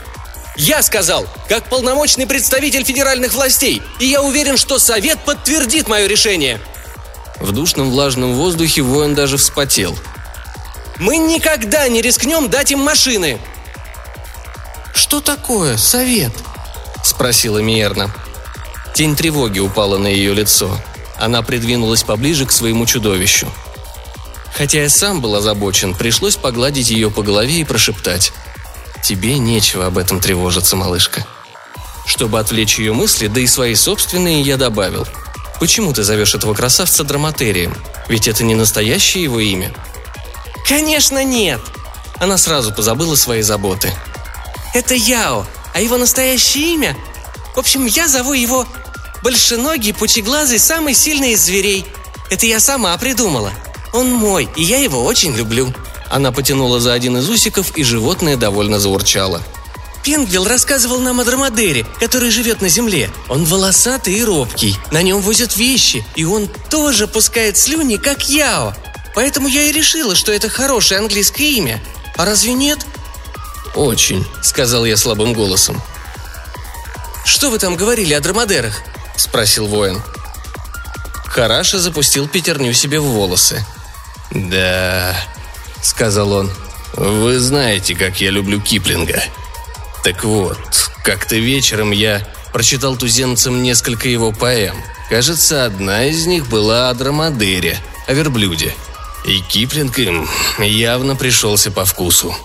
Я 0.58 0.82
сказал, 0.82 1.28
как 1.48 1.70
полномочный 1.70 2.26
представитель 2.26 2.84
федеральных 2.84 3.34
властей, 3.34 3.84
и 4.00 4.08
я 4.08 4.24
уверен, 4.24 4.58
что 4.58 4.80
Совет 4.80 5.20
подтвердит 5.20 5.88
мое 5.88 6.08
решение. 6.08 6.60
В 7.40 7.52
душном 7.52 7.92
влажном 7.92 8.34
воздухе 8.34 8.82
воин 8.82 9.16
даже 9.16 9.38
вспотел. 9.38 9.98
Мы 11.00 11.18
никогда 11.18 11.88
не 11.88 12.02
рискнем 12.02 12.50
дать 12.50 12.72
им 12.72 12.80
машины. 12.80 13.40
Что 14.94 15.22
такое, 15.22 15.78
Совет? 15.78 16.34
Спросила 17.04 17.60
Миерна. 17.60 18.12
Тень 18.94 19.16
тревоги 19.16 19.60
упала 19.60 19.98
на 19.98 20.08
ее 20.08 20.34
лицо. 20.34 20.76
Она 21.20 21.44
придвинулась 21.44 22.04
поближе 22.04 22.46
к 22.46 22.52
своему 22.52 22.86
чудовищу. 22.86 23.48
Хотя 24.54 24.82
я 24.82 24.90
сам 24.90 25.22
был 25.22 25.36
озабочен, 25.36 25.94
пришлось 25.94 26.36
погладить 26.36 26.90
ее 26.90 27.12
по 27.12 27.22
голове 27.22 27.60
и 27.60 27.64
прошептать. 27.64 28.34
«Тебе 29.04 29.38
нечего 29.38 29.86
об 29.86 30.00
этом 30.00 30.20
тревожиться, 30.20 30.76
малышка». 30.76 31.26
Чтобы 32.08 32.40
отвлечь 32.40 32.80
ее 32.80 32.94
мысли, 32.94 33.28
да 33.28 33.40
и 33.40 33.48
свои 33.48 33.76
собственные, 33.76 34.42
я 34.42 34.58
добавил. 34.58 35.06
«Почему 35.60 35.94
ты 35.94 36.04
зовешь 36.04 36.36
этого 36.36 36.54
красавца 36.54 37.04
Драматерием? 37.04 37.76
Ведь 38.08 38.28
это 38.28 38.44
не 38.44 38.56
настоящее 38.56 39.24
его 39.24 39.40
имя». 39.40 39.74
«Конечно 40.68 41.24
нет!» 41.24 41.62
Она 42.20 42.38
сразу 42.38 42.74
позабыла 42.74 43.16
свои 43.16 43.42
заботы. 43.42 43.92
«Это 44.74 44.94
Яо, 44.96 45.46
а 45.74 45.82
его 45.82 45.98
настоящее 45.98 46.74
имя? 46.74 46.98
В 47.56 47.60
общем, 47.60 47.86
я 47.86 48.08
зову 48.08 48.34
его 48.34 48.68
Большеногий, 49.24 49.94
пучеглазый, 49.94 50.60
самый 50.60 50.94
сильный 50.94 51.32
из 51.32 51.44
зверей. 51.44 51.86
Это 52.30 52.46
я 52.46 52.60
сама 52.60 52.98
придумала. 52.98 53.52
Он 53.94 54.12
мой, 54.12 54.48
и 54.56 54.64
я 54.64 54.78
его 54.78 55.04
очень 55.04 55.36
люблю». 55.36 55.74
Она 56.10 56.32
потянула 56.32 56.80
за 56.80 56.94
один 56.94 57.18
из 57.18 57.30
усиков, 57.30 57.76
и 57.76 57.84
животное 57.84 58.38
довольно 58.38 58.80
заурчало. 58.80 59.42
Пенгвилл 60.08 60.48
рассказывал 60.48 61.02
нам 61.02 61.20
о 61.20 61.26
Драмадере, 61.26 61.86
который 62.00 62.32
живет 62.32 62.62
на 62.62 62.70
земле. 62.70 63.10
Он 63.28 63.44
волосатый 63.44 64.14
и 64.14 64.24
робкий, 64.24 64.80
на 64.90 65.02
нем 65.02 65.20
возят 65.20 65.58
вещи, 65.58 66.06
и 66.16 66.24
он 66.24 66.48
тоже 66.70 67.08
пускает 67.10 67.58
слюни, 67.58 67.98
как 67.98 68.30
Яо. 68.30 68.74
Поэтому 69.16 69.50
я 69.50 69.64
и 69.64 69.74
решила, 69.74 70.16
что 70.16 70.32
это 70.32 70.48
хорошее 70.48 71.02
английское 71.02 71.50
имя. 71.50 71.84
А 72.16 72.24
разве 72.24 72.54
нет?» 72.54 72.86
«Очень»,— 73.76 74.26
сказал 74.42 74.86
я 74.86 74.96
слабым 74.96 75.34
голосом. 75.34 75.82
«Что 77.26 77.50
вы 77.50 77.60
там 77.60 77.76
говорили 77.76 78.14
о 78.14 78.22
драмадерах?»– 78.22 78.84
спросил 79.18 79.68
воин. 79.68 80.02
Хараша 81.26 81.80
запустил 81.80 82.30
пятерню 82.30 82.72
себе 82.72 83.02
в 83.02 83.08
волосы. 83.08 83.66
«Да»,– 84.32 85.18
сказал 85.82 86.32
он,– 86.32 86.50
«вы 86.94 87.40
знаете, 87.40 87.94
как 87.94 88.22
я 88.22 88.30
люблю 88.30 88.62
Киплинга. 88.62 89.22
Так 90.04 90.24
вот, 90.24 90.58
как-то 91.04 91.36
вечером 91.36 91.92
я 91.92 92.28
прочитал 92.54 92.96
туземцам 92.96 93.62
несколько 93.62 94.10
его 94.10 94.32
поэм. 94.32 94.76
Кажется, 95.10 95.66
одна 95.66 96.06
из 96.06 96.26
них 96.26 96.48
была 96.48 96.90
о 96.90 96.94
Драмадере, 96.94 97.80
о 98.08 98.14
верблюде. 98.14 98.74
И 99.26 99.42
Киплинг 99.42 100.00
им 100.00 100.28
явно 100.60 101.16
пришелся 101.16 101.72
по 101.72 101.86
вкусу. 101.86 102.36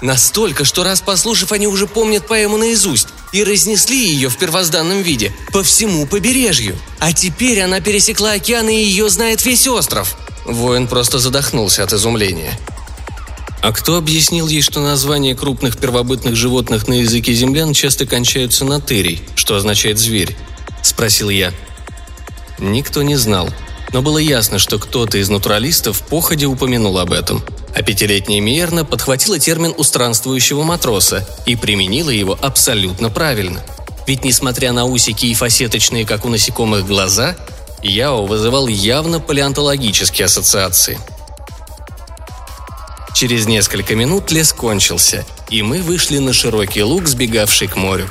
Настолько, 0.00 0.64
что 0.64 0.82
раз 0.82 1.00
послушав, 1.02 1.52
они 1.52 1.66
уже 1.66 1.86
помнят 1.86 2.26
поэму 2.26 2.56
наизусть 2.56 3.08
и 3.32 3.44
разнесли 3.44 3.96
ее 3.96 4.30
в 4.30 4.38
первозданном 4.38 5.02
виде 5.02 5.34
по 5.52 5.62
всему 5.62 6.06
побережью. 6.06 6.78
А 6.98 7.12
теперь 7.12 7.60
она 7.60 7.80
пересекла 7.80 8.32
океан 8.32 8.68
и 8.68 8.74
ее 8.74 9.10
знает 9.10 9.44
весь 9.44 9.66
остров. 9.68 10.16
Воин 10.46 10.88
просто 10.88 11.18
задохнулся 11.18 11.84
от 11.84 11.92
изумления. 11.92 12.58
А 13.62 13.72
кто 13.72 13.96
объяснил 13.96 14.48
ей, 14.48 14.62
что 14.62 14.80
названия 14.80 15.34
крупных 15.34 15.76
первобытных 15.76 16.34
животных 16.34 16.88
на 16.88 16.94
языке 16.94 17.34
землян 17.34 17.74
часто 17.74 18.06
кончаются 18.06 18.64
на 18.64 18.80
«терий», 18.80 19.22
что 19.34 19.56
означает 19.56 19.98
«зверь»?– 19.98 20.36
спросил 20.82 21.28
я. 21.28 21.52
Никто 22.58 23.02
не 23.02 23.16
знал, 23.16 23.50
но 23.92 24.02
было 24.02 24.18
ясно, 24.18 24.58
что 24.58 24.78
кто-то 24.78 25.18
из 25.18 25.28
натуралистов 25.28 26.02
походе 26.02 26.46
упомянул 26.46 26.98
об 26.98 27.12
этом– 27.12 27.42
а 27.74 27.82
пятилетняя 27.82 28.40
Миерна 28.40 28.84
подхватила 28.84 29.38
термин 29.38 29.74
у 29.76 29.84
странствующего 29.84 30.62
матроса 30.62 31.26
и 31.46 31.56
применила 31.56 32.10
его 32.10 32.38
абсолютно 32.40 33.10
правильно. 33.10 33.62
Ведь 34.06 34.24
несмотря 34.24 34.72
на 34.72 34.84
усики 34.86 35.26
и 35.26 35.34
фасеточные, 35.34 36.04
как 36.04 36.24
у 36.24 36.28
насекомых, 36.28 36.86
глаза, 36.86 37.36
Яо 37.82 38.26
вызывал 38.26 38.66
явно 38.66 39.20
палеонтологические 39.20 40.26
ассоциации. 40.26 40.98
Через 43.20 43.46
несколько 43.46 43.94
минут 43.94 44.30
лес 44.30 44.50
кончился, 44.50 45.26
и 45.50 45.60
мы 45.60 45.82
вышли 45.82 46.16
на 46.16 46.32
широкий 46.32 46.82
луг, 46.82 47.06
сбегавший 47.06 47.68
к 47.68 47.76
морю. 47.76 48.08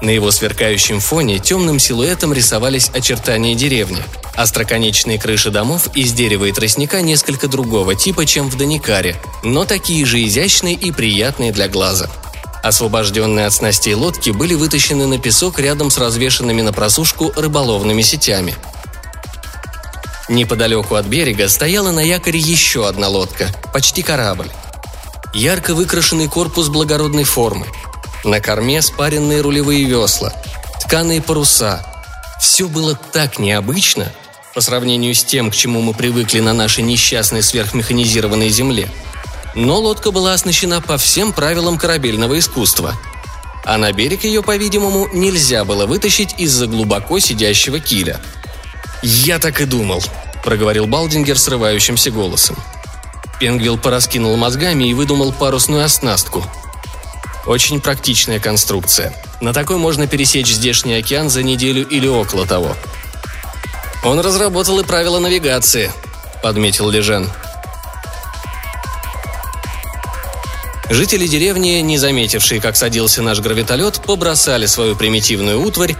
На 0.00 0.08
его 0.08 0.30
сверкающем 0.30 0.98
фоне 0.98 1.38
темным 1.40 1.78
силуэтом 1.78 2.32
рисовались 2.32 2.88
очертания 2.88 3.54
деревни– 3.54 4.02
Остроконечные 4.34 5.18
крыши 5.18 5.50
домов 5.50 5.88
из 5.94 6.14
дерева 6.14 6.46
и 6.46 6.52
тростника 6.52 7.02
несколько 7.02 7.48
другого 7.48 7.94
типа, 7.94 8.24
чем 8.24 8.48
в 8.48 8.56
Доникаре, 8.56 9.16
но 9.42 9.66
такие 9.66 10.06
же 10.06 10.24
изящные 10.24 10.74
и 10.74 10.90
приятные 10.90 11.52
для 11.52 11.68
глаза. 11.68 12.08
Освобожденные 12.62 13.44
от 13.44 13.52
снастей 13.52 13.92
лодки 13.92 14.30
были 14.30 14.54
вытащены 14.54 15.06
на 15.06 15.18
песок 15.18 15.58
рядом 15.58 15.90
с 15.90 15.98
развешенными 15.98 16.62
на 16.62 16.72
просушку 16.72 17.30
рыболовными 17.36 18.00
сетями. 18.00 18.56
Неподалеку 20.28 20.96
от 20.96 21.06
берега 21.06 21.48
стояла 21.48 21.92
на 21.92 22.00
якоре 22.00 22.40
еще 22.40 22.88
одна 22.88 23.08
лодка, 23.08 23.48
почти 23.72 24.02
корабль. 24.02 24.50
Ярко 25.32 25.74
выкрашенный 25.74 26.28
корпус 26.28 26.68
благородной 26.68 27.24
формы. 27.24 27.66
На 28.24 28.40
корме 28.40 28.82
спаренные 28.82 29.40
рулевые 29.40 29.84
весла, 29.84 30.32
тканые 30.80 31.22
паруса. 31.22 31.86
Все 32.40 32.66
было 32.66 32.98
так 33.12 33.38
необычно, 33.38 34.12
по 34.52 34.60
сравнению 34.60 35.14
с 35.14 35.22
тем, 35.22 35.50
к 35.50 35.54
чему 35.54 35.80
мы 35.80 35.94
привыкли 35.94 36.40
на 36.40 36.52
нашей 36.52 36.82
несчастной 36.82 37.42
сверхмеханизированной 37.42 38.48
земле. 38.48 38.90
Но 39.54 39.78
лодка 39.78 40.10
была 40.10 40.32
оснащена 40.32 40.80
по 40.80 40.98
всем 40.98 41.32
правилам 41.32 41.78
корабельного 41.78 42.38
искусства. 42.38 42.94
а 43.64 43.78
на 43.78 43.92
берег 43.92 44.22
ее, 44.24 44.42
по-видимому, 44.42 45.08
нельзя 45.12 45.64
было 45.64 45.86
вытащить 45.86 46.36
из-за 46.38 46.68
глубоко 46.68 47.18
сидящего 47.18 47.80
киля. 47.80 48.20
«Я 49.02 49.38
так 49.38 49.60
и 49.60 49.64
думал»,— 49.64 50.02
проговорил 50.44 50.86
Балдингер 50.86 51.38
срывающимся 51.38 52.10
голосом. 52.10 52.56
Пенгвилл 53.38 53.78
пораскинул 53.78 54.36
мозгами 54.36 54.84
и 54.84 54.94
выдумал 54.94 55.32
парусную 55.32 55.84
оснастку. 55.84 56.44
Очень 57.46 57.80
практичная 57.80 58.40
конструкция. 58.40 59.12
На 59.40 59.52
такой 59.52 59.76
можно 59.76 60.06
пересечь 60.06 60.48
здешний 60.48 60.94
океан 60.94 61.30
за 61.30 61.42
неделю 61.42 61.86
или 61.86 62.08
около 62.08 62.46
того. 62.46 62.76
«Он 64.02 64.18
разработал 64.20 64.80
и 64.80 64.84
правила 64.84 65.18
навигации»,— 65.18 65.92
подметил 66.42 66.90
Лежен. 66.90 67.28
Жители 70.88 71.26
деревни, 71.26 71.80
не 71.80 71.98
заметившие, 71.98 72.60
как 72.60 72.76
садился 72.76 73.20
наш 73.20 73.40
гравитолет, 73.40 74.00
побросали 74.02 74.66
свою 74.66 74.94
примитивную 74.94 75.60
утварь, 75.60 75.96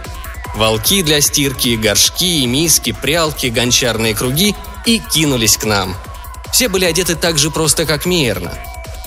волки 0.57 1.03
для 1.03 1.21
стирки, 1.21 1.75
горшки, 1.75 2.45
миски, 2.45 2.91
прялки, 2.91 3.47
гончарные 3.47 4.13
круги 4.13 4.55
и 4.85 4.99
кинулись 4.99 5.57
к 5.57 5.63
нам. 5.63 5.95
Все 6.51 6.67
были 6.67 6.85
одеты 6.85 7.15
так 7.15 7.37
же 7.37 7.51
просто, 7.51 7.85
как 7.85 8.05
Миерна. 8.05 8.51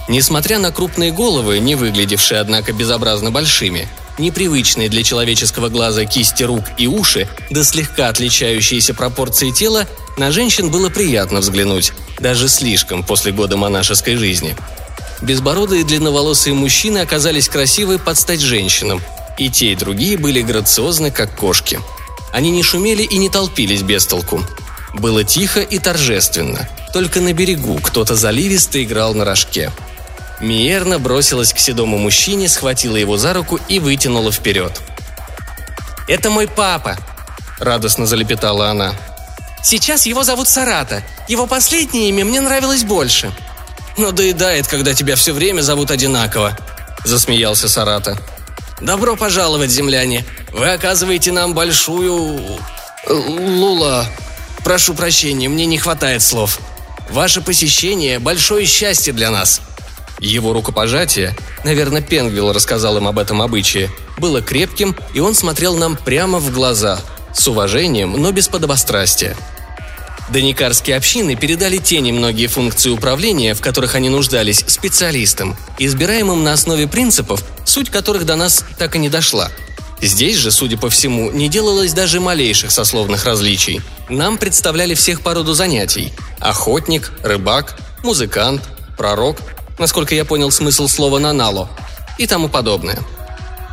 Несмотря 0.09 0.59
на 0.59 0.73
крупные 0.73 1.13
головы, 1.13 1.59
не 1.59 1.75
выглядевшие, 1.75 2.41
однако, 2.41 2.73
безобразно 2.73 3.31
большими, 3.31 3.89
непривычные 4.19 4.89
для 4.89 5.03
человеческого 5.03 5.69
глаза 5.69 6.05
кисти 6.05 6.43
рук 6.43 6.65
и 6.79 6.87
уши, 6.87 7.29
да 7.51 7.65
слегка 7.65 8.09
отличающиеся 8.09 8.95
пропорции 8.95 9.51
тела, 9.51 9.87
на 10.17 10.33
женщин 10.33 10.71
было 10.71 10.89
приятно 10.89 11.41
взглянуть, 11.41 11.93
даже 12.19 12.49
слишком 12.49 13.03
после 13.03 13.33
года 13.33 13.57
монашеской 13.57 14.17
жизни– 14.17 14.57
Безбородые 15.23 15.85
длинноволосые 15.85 16.55
мужчины 16.55 16.99
оказались 16.99 17.49
красивы 17.49 17.99
под 17.99 18.17
стать 18.17 18.41
женщинам, 18.41 19.03
и 19.41 19.49
те, 19.51 19.73
и 19.73 19.77
другие 19.77 20.17
были 20.17 20.43
грациозны, 20.43 21.11
как 21.11 21.35
кошки. 21.35 21.81
Они 22.33 22.51
не 22.51 22.63
шумели 22.63 23.03
и 23.03 23.19
не 23.19 23.29
толпились 23.29 23.83
без 23.83 24.07
толку. 24.07 24.43
Было 24.95 25.25
тихо 25.25 25.61
и 25.61 25.79
торжественно. 25.79 26.69
Только 26.93 27.21
на 27.21 27.33
берегу 27.33 27.79
кто-то 27.79 28.15
заливисто 28.15 28.83
играл 28.83 29.15
на 29.15 29.25
рожке. 29.25 29.73
Миерна 30.41 30.99
бросилась 30.99 31.53
к 31.53 31.59
седому 31.59 31.99
мужчине, 31.99 32.49
схватила 32.49 32.97
его 32.97 33.17
за 33.17 33.33
руку 33.33 33.59
и 33.69 33.79
вытянула 33.79 34.31
вперед. 34.31 34.81
«Это 36.07 36.31
мой 36.31 36.47
папа!»– 36.47 36.97
радостно 37.59 38.07
залепетала 38.07 38.71
она. 38.71 38.95
«Сейчас 39.63 40.07
его 40.07 40.23
зовут 40.23 40.49
Сарата. 40.49 41.03
Его 41.29 41.47
последнее 41.47 42.09
имя 42.09 42.25
мне 42.25 42.41
нравилось 42.41 42.85
больше», 42.85 43.33
«Надоедает, 43.97 44.67
когда 44.67 44.95
тебя 44.95 45.15
все 45.15 45.33
время 45.33 45.61
зовут 45.61 45.91
одинаково»,– 45.91 46.57
засмеялся 47.05 47.69
Сарата. 47.69 48.17
«Добро 48.81 49.17
пожаловать, 49.17 49.71
земляне. 49.71 50.25
Вы 50.53 50.73
оказываете 50.73 51.33
нам 51.33 51.55
большую... 51.55 52.41
Лула. 53.09 54.07
Прошу 54.63 54.95
прощения, 54.95 55.49
мне 55.49 55.67
не 55.67 55.79
хватает 55.79 56.23
слов. 56.23 56.61
Ваше 57.11 57.41
посещение– 57.41 58.19
большое 58.21 58.67
счастье 58.67 59.13
для 59.13 59.31
нас». 59.31 59.61
Его 60.19 60.53
рукопожатие, 60.53 61.35
наверное, 61.65 62.03
Пенгвилл 62.03 62.53
рассказал 62.53 62.99
им 62.99 63.09
об 63.09 63.19
этом 63.19 63.41
обычае, 63.41 63.91
было 64.19 64.43
крепким, 64.43 64.95
и 65.15 65.21
он 65.21 65.35
смотрел 65.35 65.77
нам 65.77 65.97
прямо 65.97 66.39
в 66.39 66.53
глаза, 66.53 67.01
с 67.33 67.49
уважением, 67.49 68.21
но 68.21 68.31
без 68.33 68.49
подобострастия– 68.49 69.35
Доникарские 70.33 70.97
общины 70.97 71.35
передали 71.35 71.79
те 71.79 72.01
немногие 72.01 72.47
функции 72.47 72.91
управления, 72.91 73.55
в 73.55 73.61
которых 73.61 73.97
они 73.97 74.09
нуждались, 74.09 74.65
специалистам, 74.69 75.57
избираемым 75.79 76.45
на 76.45 76.53
основе 76.53 76.87
принципов, 76.87 77.45
суть 77.65 77.91
которых 77.91 78.25
до 78.25 78.37
нас 78.37 78.65
так 78.79 78.95
и 78.95 79.01
не 79.01 79.09
дошла. 79.09 79.51
Здесь 80.01 80.37
же, 80.37 80.53
судя 80.53 80.79
по 80.79 80.89
всему, 80.89 81.33
не 81.33 81.49
делалось 81.49 81.93
даже 81.93 82.21
малейших 82.21 82.71
сословных 82.71 83.25
различий. 83.25 83.83
Нам 84.09 84.39
представляли 84.39 84.95
всех 84.95 85.21
по 85.21 85.35
роду 85.35 85.53
занятий– 85.53 86.13
охотник, 86.39 87.13
рыбак, 87.25 87.77
музыкант, 88.05 88.63
пророк, 88.97 89.39
насколько 89.79 90.15
я 90.15 90.25
понял 90.25 90.53
смысл 90.53 90.87
слова 90.87 91.19
«нанало» 91.19 91.69
и 92.19 92.27
тому 92.29 92.49
подобное. 92.49 93.01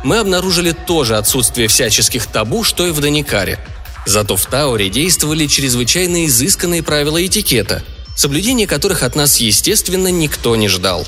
Мы 0.02 0.18
обнаружили 0.18 0.72
тоже 0.72 1.16
отсутствие 1.16 1.68
всяческих 1.68 2.26
табу, 2.26 2.64
что 2.64 2.84
и 2.84 2.90
в 2.90 3.00
Доникаре– 3.00 3.60
Зато 4.06 4.36
в 4.36 4.46
Тауре 4.46 4.88
действовали 4.88 5.46
чрезвычайно 5.46 6.26
изысканные 6.26 6.82
правила 6.82 7.24
этикета, 7.24 7.82
соблюдение 8.16 8.66
которых 8.66 9.02
от 9.02 9.14
нас, 9.14 9.38
естественно, 9.38 10.08
никто 10.08 10.56
не 10.56 10.68
ждал. 10.68 11.06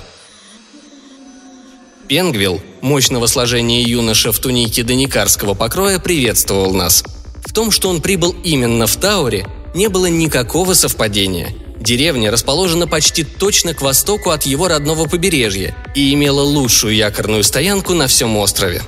Пенгвилл, 2.08 2.60
мощного 2.80 3.26
сложения 3.26 3.82
юноша 3.82 4.32
в 4.32 4.38
тунике 4.38 4.82
доникарского 4.82 5.54
покроя, 5.54 5.98
приветствовал 5.98 6.74
нас. 6.74 7.04
В 7.44 7.52
том, 7.52 7.70
что 7.70 7.88
он 7.88 8.00
прибыл 8.02 8.34
именно 8.44 8.86
в 8.86 8.96
Тауре, 8.96 9.46
не 9.74 9.88
было 9.88 10.06
никакого 10.06 10.74
совпадения. 10.74 11.54
Деревня 11.80 12.30
расположена 12.30 12.86
почти 12.86 13.24
точно 13.24 13.74
к 13.74 13.80
востоку 13.80 14.30
от 14.30 14.44
его 14.44 14.68
родного 14.68 15.06
побережья 15.06 15.74
и 15.94 16.12
имела 16.12 16.42
лучшую 16.42 16.94
якорную 16.94 17.44
стоянку 17.44 17.94
на 17.94 18.06
всем 18.08 18.36
острове. 18.36 18.82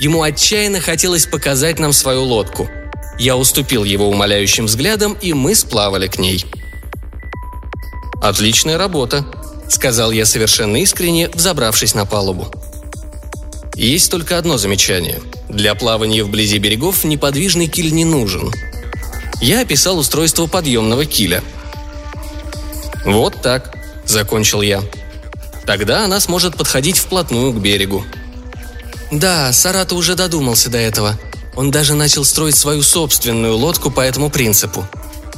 Ему 0.00 0.22
отчаянно 0.22 0.80
хотелось 0.80 1.26
показать 1.26 1.78
нам 1.78 1.92
свою 1.92 2.22
лодку– 2.22 2.70
я 3.18 3.36
уступил 3.36 3.84
его 3.84 4.08
умоляющим 4.08 4.66
взглядом, 4.66 5.16
и 5.20 5.32
мы 5.32 5.54
сплавали 5.54 6.06
к 6.06 6.18
ней. 6.18 6.46
«Отличная 8.22 8.78
работа»,— 8.78 9.24
сказал 9.68 10.10
я 10.12 10.24
совершенно 10.24 10.76
искренне, 10.76 11.28
взобравшись 11.28 11.94
на 11.94 12.04
палубу. 12.06 12.48
Есть 13.74 14.10
только 14.10 14.38
одно 14.38 14.58
замечание. 14.58 15.20
Для 15.48 15.76
плавания 15.76 16.24
вблизи 16.24 16.58
берегов 16.58 17.04
неподвижный 17.04 17.68
киль 17.68 17.92
не 17.92 18.04
нужен. 18.04 18.52
Я 19.40 19.60
описал 19.60 19.98
устройство 19.98 20.46
подъемного 20.46 21.04
киля. 21.04 21.44
«Вот 23.04 23.40
так»,— 23.40 23.76
закончил 24.04 24.62
я. 24.62 24.82
«Тогда 25.64 26.04
она 26.04 26.18
сможет 26.18 26.56
подходить 26.56 26.98
вплотную 26.98 27.52
к 27.52 27.60
берегу». 27.60 28.04
«Да, 29.12 29.52
Сарата 29.52 29.94
уже 29.94 30.16
додумался 30.16 30.70
до 30.70 30.78
этого», 30.78 31.16
он 31.58 31.72
даже 31.72 31.94
начал 31.94 32.24
строить 32.24 32.54
свою 32.54 32.84
собственную 32.84 33.56
лодку 33.56 33.90
по 33.90 34.00
этому 34.00 34.30
принципу. 34.30 34.86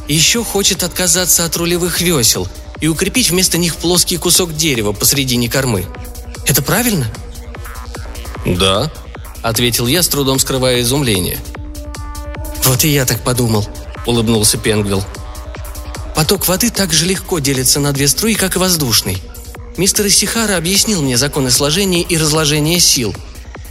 Еще 0.07 0.45
хочет 0.45 0.83
отказаться 0.83 1.47
от 1.47 1.57
рулевых 1.57 2.03
весел 2.03 2.47
и 2.79 2.89
укрепить 2.89 3.31
вместо 3.31 3.57
них 3.57 3.77
плоский 3.77 4.19
кусок 4.19 4.55
дерева 4.55 4.93
посредине 4.93 5.49
кормы. 5.49 5.87
Это 6.47 6.61
правильно? 6.61 7.11
«Да»,— 8.45 8.93
ответил 9.43 9.87
я, 9.87 10.03
с 10.03 10.09
трудом 10.09 10.39
скрывая 10.39 10.83
изумление. 10.83 11.39
«Вот 12.65 12.85
и 12.85 12.89
я 12.89 13.07
так 13.07 13.23
подумал»,— 13.23 13.67
улыбнулся 14.07 14.59
Пенгвилл. 14.59 15.03
«Поток 16.15 16.47
воды 16.49 16.69
так 16.69 16.93
же 16.93 17.07
легко 17.07 17.39
делится 17.39 17.81
на 17.81 17.93
две 17.93 18.07
струи, 18.07 18.35
как 18.35 18.57
и 18.57 18.59
воздушный. 18.59 19.17
Мистер 19.79 20.07
Исихара 20.07 20.59
объяснил 20.59 21.01
мне 21.01 21.17
законы 21.17 21.51
сложения 21.51 22.03
и 22.03 22.19
разложения 22.19 22.79
сил. 22.79 23.15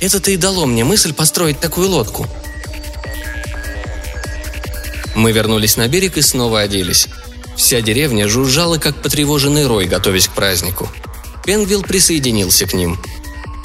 Это-то 0.02 0.32
и 0.32 0.38
дало 0.38 0.66
мне 0.66 0.84
мысль 0.84 1.14
построить 1.14 1.60
такую 1.60 1.90
лодку. 1.90 2.28
Мы 5.16 5.32
вернулись 5.32 5.76
на 5.76 5.88
берег 5.88 6.18
и 6.18 6.22
снова 6.22 6.62
оделись. 6.62 7.08
Вся 7.58 7.82
деревня 7.82 8.28
жужжала, 8.28 8.78
как 8.78 9.02
потревоженный 9.02 9.68
рой, 9.68 9.86
готовясь 9.86 10.30
к 10.30 10.34
празднику. 10.34 10.90
Пенвилл 11.46 11.84
присоединился 11.84 12.66
к 12.66 12.74
ним. 12.74 12.98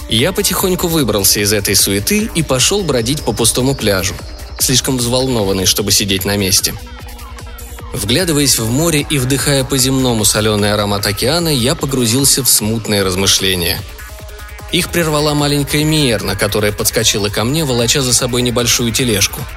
Я 0.08 0.32
потихоньку 0.32 0.88
выбрался 0.88 1.40
из 1.40 1.52
этой 1.52 1.76
суеты 1.76 2.28
и 2.34 2.42
пошел 2.42 2.82
бродить 2.82 3.22
по 3.22 3.32
пустому 3.32 3.74
пляжу, 3.74 4.14
слишком 4.58 4.96
взволнованный, 4.96 5.66
чтобы 5.66 5.92
сидеть 5.92 6.24
на 6.24 6.36
месте. 6.36 6.74
Вглядываясь 7.92 8.58
в 8.58 8.68
море 8.68 9.06
и 9.08 9.18
вдыхая 9.18 9.62
по-земному 9.62 10.24
соленый 10.24 10.72
аромат 10.72 11.06
океана, 11.06 11.48
я 11.48 11.76
погрузился 11.76 12.42
в 12.42 12.48
смутные 12.48 13.04
размышления. 13.04 13.80
Их 14.74 14.90
прервала 14.90 15.34
маленькая 15.34 15.84
Миерна, 15.84 16.36
которая 16.36 16.72
подскочила 16.72 17.28
ко 17.28 17.44
мне, 17.44 17.64
волоча 17.64 18.02
за 18.02 18.12
собой 18.12 18.42
небольшую 18.42 18.92
тележку– 18.92 19.40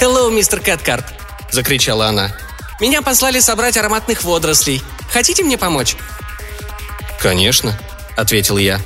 «Hello, 0.00 0.30
мистер 0.30 0.60
Кэткарт!»– 0.60 1.06
закричала 1.50 2.08
она. 2.08 2.36
«Меня 2.80 3.00
послали 3.00 3.38
собрать 3.40 3.76
ароматных 3.76 4.24
водорослей. 4.24 4.82
Хотите 5.10 5.44
мне 5.44 5.56
помочь?» 5.56 5.96
«Конечно»,– 7.20 7.78
ответил 8.16 8.58
я. 8.58 8.80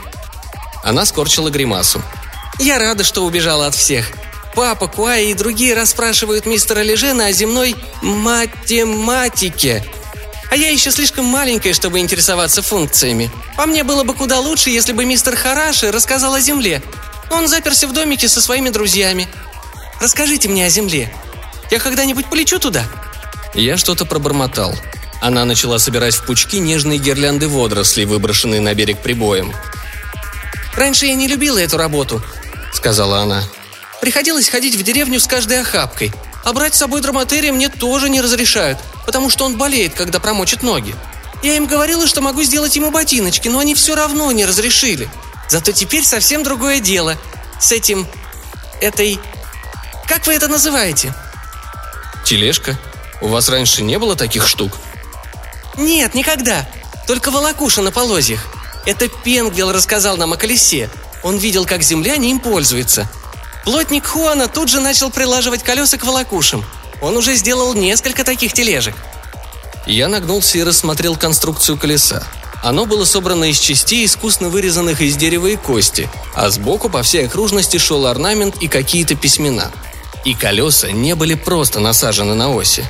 Она 0.84 1.06
скорчила 1.06 1.48
гримасу. 1.50 2.02
«Я 2.58 2.78
рада, 2.78 3.04
что 3.04 3.24
убежала 3.24 3.66
от 3.66 3.74
всех. 3.74 4.10
Папа, 4.54 4.86
Куай 4.86 5.26
и 5.26 5.34
другие 5.34 5.74
расспрашивают 5.74 6.44
мистера 6.44 6.80
Лежена 6.80 7.26
о 7.26 7.32
земной 7.32 7.74
математике. 8.02 9.84
А 10.50 10.56
я 10.56 10.70
еще 10.70 10.90
слишком 10.90 11.26
маленькая, 11.26 11.74
чтобы 11.74 11.98
интересоваться 11.98 12.62
функциями. 12.62 13.30
По 13.56 13.66
мне 13.66 13.84
было 13.84 14.02
бы 14.02 14.14
куда 14.14 14.38
лучше, 14.40 14.70
если 14.70 14.92
бы 14.92 15.04
мистер 15.04 15.36
Хараши 15.36 15.90
рассказал 15.90 16.34
о 16.34 16.40
Земле. 16.40 16.82
Он 17.30 17.48
заперся 17.48 17.86
в 17.86 17.92
домике 17.92 18.28
со 18.28 18.40
своими 18.40 18.70
друзьями. 18.70 19.28
Расскажите 20.00 20.48
мне 20.48 20.64
о 20.64 20.70
Земле. 20.70 21.12
Я 21.70 21.78
когда-нибудь 21.78 22.26
полечу 22.26 22.58
туда?» 22.58 22.84
Я 23.54 23.76
что-то 23.76 24.04
пробормотал. 24.04 24.74
Она 25.20 25.44
начала 25.44 25.78
собирать 25.78 26.14
в 26.14 26.24
пучки 26.24 26.60
нежные 26.60 26.98
гирлянды 26.98 27.48
водорослей, 27.48 28.06
выброшенные 28.06 28.60
на 28.60 28.72
берег 28.74 29.02
прибоем. 29.02 29.52
«Раньше 30.74 31.06
я 31.06 31.14
не 31.14 31.26
любила 31.26 31.58
эту 31.58 31.76
работу»,— 31.76 32.22
сказала 32.72 33.20
она. 33.20 33.42
«Приходилось 34.00 34.48
ходить 34.48 34.76
в 34.76 34.82
деревню 34.82 35.18
с 35.18 35.26
каждой 35.26 35.60
охапкой, 35.60 36.12
а 36.44 36.52
брать 36.52 36.74
с 36.74 36.78
собой 36.78 37.00
драматерия 37.00 37.52
мне 37.52 37.68
тоже 37.68 38.08
не 38.08 38.20
разрешают, 38.20 38.78
потому 39.08 39.30
что 39.30 39.46
он 39.46 39.56
болеет, 39.56 39.94
когда 39.94 40.20
промочит 40.20 40.62
ноги. 40.62 40.94
Я 41.42 41.56
им 41.56 41.64
говорила, 41.64 42.06
что 42.06 42.20
могу 42.20 42.42
сделать 42.42 42.76
ему 42.76 42.90
ботиночки, 42.90 43.48
но 43.48 43.58
они 43.58 43.74
все 43.74 43.94
равно 43.94 44.30
не 44.32 44.44
разрешили. 44.44 45.08
Зато 45.48 45.72
теперь 45.72 46.04
совсем 46.04 46.42
другое 46.42 46.78
дело. 46.78 47.16
С 47.58 47.72
этим... 47.72 48.06
этой... 48.82 49.18
Как 50.06 50.26
вы 50.26 50.34
это 50.34 50.46
называете?» 50.46 51.14
«Тележка. 52.22 52.78
У 53.22 53.28
вас 53.28 53.48
раньше 53.48 53.82
не 53.82 53.98
было 53.98 54.14
таких 54.14 54.46
штук?» 54.46 54.76
«Нет, 55.78 56.14
никогда. 56.14 56.68
Только 57.06 57.30
волокуша 57.30 57.80
на 57.80 57.90
полозьях. 57.90 58.46
Это 58.84 59.08
Пенгвилл 59.08 59.72
рассказал 59.72 60.18
нам 60.18 60.34
о 60.34 60.36
колесе. 60.36 60.90
Он 61.22 61.38
видел, 61.38 61.64
как 61.64 61.82
земляне 61.82 62.30
им 62.30 62.40
пользуются. 62.40 63.08
Плотник 63.64 64.06
Хуана 64.06 64.48
тут 64.48 64.68
же 64.68 64.80
начал 64.80 65.08
прилаживать 65.08 65.62
колеса 65.62 65.96
к 65.96 66.04
волокушам. 66.04 66.62
Он 67.00 67.16
уже 67.16 67.34
сделал 67.34 67.74
несколько 67.74 68.24
таких 68.24 68.52
тележек. 68.52 68.94
Я 69.86 70.08
нагнулся 70.08 70.58
и 70.58 70.62
рассмотрел 70.62 71.16
конструкцию 71.16 71.78
колеса. 71.78 72.22
Оно 72.62 72.86
было 72.86 73.04
собрано 73.04 73.44
из 73.44 73.58
частей, 73.58 74.04
искусно 74.04 74.48
вырезанных 74.48 75.00
из 75.00 75.16
дерева 75.16 75.46
и 75.46 75.56
кости, 75.56 76.10
а 76.34 76.50
сбоку 76.50 76.88
по 76.90 77.02
всей 77.02 77.26
окружности 77.26 77.76
шел 77.78 78.06
орнамент 78.06 78.56
и 78.60 78.68
какие-то 78.68 79.14
письмена. 79.14 79.70
И 80.24 80.34
колеса 80.34 80.90
не 80.90 81.14
были 81.14 81.34
просто 81.34 81.80
насажены 81.80 82.34
на 82.34 82.50
оси. 82.50 82.84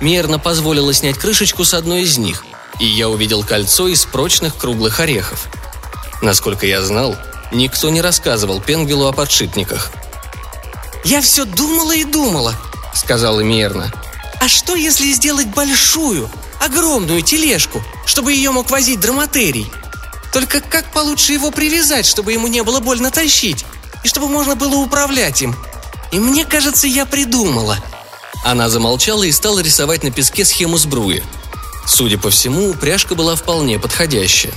Мерно 0.00 0.38
позволила 0.38 0.94
снять 0.94 1.18
крышечку 1.18 1.64
с 1.64 1.74
одной 1.74 2.02
из 2.02 2.16
них, 2.16 2.44
и 2.78 2.86
я 2.86 3.08
увидел 3.08 3.42
кольцо 3.42 3.88
из 3.88 4.04
прочных 4.04 4.56
круглых 4.56 5.00
орехов. 5.00 5.48
Насколько 6.22 6.66
я 6.66 6.80
знал, 6.82 7.16
никто 7.52 7.90
не 7.90 8.00
рассказывал 8.00 8.60
Пенгвилу 8.60 9.06
о 9.06 9.12
подшипниках. 9.12 9.90
«Я 11.04 11.20
все 11.20 11.44
думала 11.44 11.94
и 11.94 12.04
думала»,— 12.04 12.54
сказала 12.98 13.40
Мерна. 13.40 13.92
«А 14.40 14.48
что, 14.48 14.74
если 14.74 15.12
сделать 15.12 15.46
большую, 15.46 16.30
огромную 16.60 17.22
тележку, 17.22 17.82
чтобы 18.04 18.32
ее 18.32 18.50
мог 18.50 18.70
возить 18.70 19.00
драматерий? 19.00 19.70
Только 20.32 20.60
как 20.60 20.92
получше 20.92 21.32
его 21.32 21.50
привязать, 21.50 22.06
чтобы 22.06 22.32
ему 22.32 22.48
не 22.48 22.62
было 22.62 22.80
больно 22.80 23.10
тащить, 23.10 23.64
и 24.04 24.08
чтобы 24.08 24.28
можно 24.28 24.56
было 24.56 24.76
управлять 24.76 25.42
им? 25.42 25.56
И 26.12 26.18
мне 26.18 26.44
кажется, 26.44 26.86
я 26.86 27.06
придумала». 27.06 27.78
Она 28.44 28.68
замолчала 28.68 29.24
и 29.24 29.32
стала 29.32 29.60
рисовать 29.60 30.04
на 30.04 30.10
песке 30.10 30.44
схему 30.44 30.78
сбруи. 30.78 31.22
Судя 31.86 32.18
по 32.18 32.30
всему, 32.30 32.70
упряжка 32.70 33.14
была 33.14 33.34
вполне 33.34 33.78
подходящая. 33.78 34.52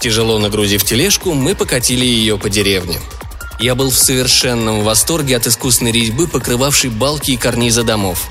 Тяжело 0.00 0.38
нагрузив 0.38 0.84
тележку, 0.84 1.32
мы 1.32 1.54
покатили 1.54 2.04
ее 2.04 2.38
по 2.38 2.48
деревне. 2.48 3.00
Я 3.58 3.74
был 3.74 3.90
в 3.90 3.96
совершенном 3.96 4.84
восторге 4.84 5.36
от 5.36 5.46
искусной 5.46 5.90
резьбы, 5.90 6.28
покрывавшей 6.28 6.90
балки 6.90 7.30
и 7.30 7.36
карнизы 7.36 7.84
домов. 7.84 8.28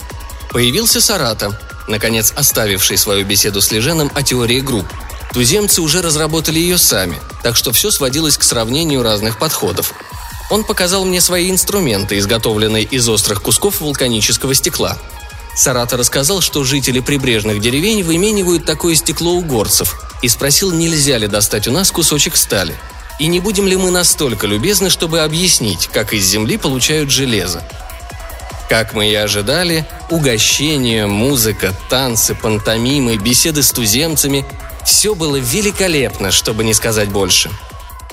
Появился 0.52 1.02
Сарата, 1.02 1.60
наконец 1.88 2.32
оставивший 2.36 2.98
свою 2.98 3.26
беседу 3.26 3.62
с 3.62 3.72
Леженом 3.72 4.12
о 4.14 4.22
теории 4.22 4.60
групп. 4.60 4.86
Туземцы 5.34 5.82
уже 5.82 6.02
разработали 6.02 6.60
ее 6.60 6.78
сами, 6.78 7.20
так 7.44 7.56
что 7.56 7.72
все 7.72 7.92
сводилось 7.92 8.38
к 8.38 8.44
сравнению 8.44 9.02
разных 9.02 9.40
подходов. 9.40 9.94
Он 10.52 10.64
показал 10.64 11.06
мне 11.06 11.20
свои 11.22 11.50
инструменты, 11.50 12.20
изготовленные 12.20 12.84
из 12.84 13.10
острых 13.10 13.42
кусков 13.42 13.82
вулканического 13.82 14.54
стекла. 14.54 14.98
Сарата 15.56 15.98
рассказал, 15.98 16.42
что 16.42 16.64
жители 16.64 17.00
прибрежных 17.00 17.62
деревень 17.62 18.04
выменивают 18.04 18.66
такое 18.66 18.94
стекло 18.94 19.34
у 19.34 19.42
горцев, 19.42 19.96
и 20.22 20.30
спросил, 20.30 20.72
нельзя 20.72 21.18
ли 21.18 21.28
достать 21.28 21.68
у 21.68 21.72
нас 21.72 21.92
кусочек 21.92 22.38
стали. 22.38 22.76
И 23.20 23.28
не 23.28 23.40
будем 23.40 23.68
ли 23.68 23.76
мы 23.76 23.92
настолько 23.92 24.48
любезны, 24.48 24.90
чтобы 24.90 25.22
объяснить, 25.22 25.88
как 25.88 26.14
из 26.14 26.26
земли 26.26 26.58
получают 26.58 27.10
железо. 27.10 27.64
Как 28.70 28.94
мы 28.94 29.10
и 29.10 29.16
ожидали, 29.16 29.86
угощения, 30.10 31.06
музыка, 31.08 31.74
танцы, 31.90 32.36
пантомимы, 32.36 33.18
беседы 33.18 33.64
с 33.64 33.72
туземцами– 33.72 34.46
все 34.86 35.16
было 35.16 35.38
великолепно, 35.38 36.32
чтобы 36.32 36.64
не 36.64 36.74
сказать 36.74 37.10
больше– 37.10 37.50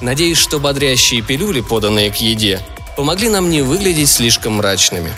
Надеюсь, 0.03 0.39
что 0.39 0.59
бодрящие 0.59 1.23
пилюли, 1.23 1.61
поданные 1.61 2.11
к 2.11 2.17
еде, 2.17 2.61
помогли 2.97 3.29
нам 3.29 3.49
не 3.49 3.63
выглядеть 3.63 4.11
слишком 4.11 4.55
мрачными. 4.55 5.13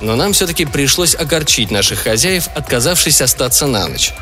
Но 0.00 0.16
нам 0.16 0.32
все-таки 0.32 0.64
пришлось 0.64 1.14
огорчить 1.14 1.70
наших 1.70 2.00
хозяев, 2.00 2.48
отказавшись 2.54 3.20
остаться 3.20 3.66
на 3.66 3.86
ночь. 3.86 4.14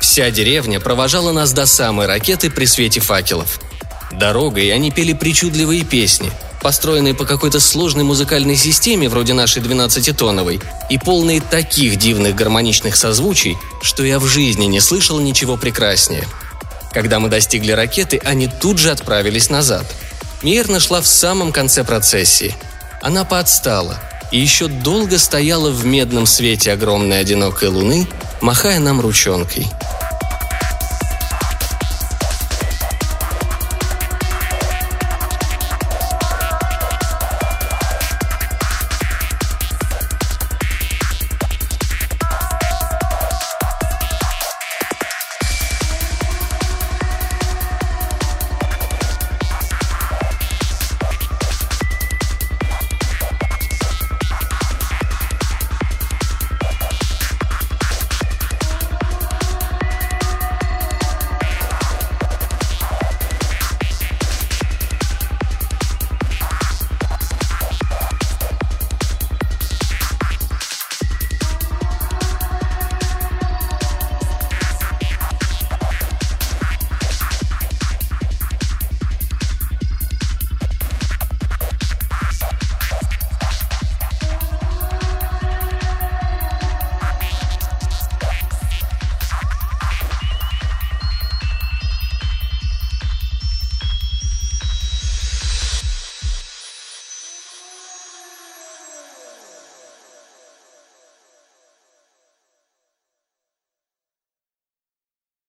Вся 0.00 0.28
деревня 0.32 0.80
провожала 0.80 1.30
нас 1.30 1.52
до 1.52 1.66
самой 1.66 2.06
ракеты 2.06 2.50
при 2.50 2.66
свете 2.66 2.98
факелов. 2.98 3.60
Дорогой 4.12 4.72
они 4.72 4.90
пели 4.90 5.12
причудливые 5.12 5.84
песни, 5.84 6.30
построенные 6.62 7.14
по 7.14 7.24
какой-то 7.24 7.60
сложной 7.60 8.04
музыкальной 8.04 8.56
системе 8.56 9.08
вроде 9.08 9.34
нашей 9.34 9.62
12-тоновой, 9.62 10.60
и 10.88 10.98
полные 10.98 11.40
таких 11.40 11.96
дивных 11.96 12.34
гармоничных 12.34 12.96
созвучий, 12.96 13.56
что 13.82 14.04
я 14.04 14.18
в 14.18 14.26
жизни 14.26 14.66
не 14.66 14.80
слышал 14.80 15.20
ничего 15.20 15.56
прекраснее– 15.56 16.26
когда 16.96 17.20
мы 17.20 17.28
достигли 17.28 17.72
ракеты, 17.72 18.18
они 18.24 18.48
тут 18.48 18.78
же 18.78 18.90
отправились 18.90 19.50
назад. 19.50 19.84
Мирна 20.42 20.80
шла 20.80 21.02
в 21.02 21.06
самом 21.06 21.52
конце 21.52 21.84
процессии. 21.84 22.54
Она 23.02 23.26
поотстала 23.26 23.98
и 24.32 24.38
еще 24.38 24.68
долго 24.68 25.18
стояла 25.18 25.70
в 25.70 25.84
медном 25.84 26.24
свете 26.24 26.72
огромной 26.72 27.20
одинокой 27.20 27.68
луны, 27.68 28.06
махая 28.40 28.80
нам 28.80 29.02
ручонкой– 29.02 29.66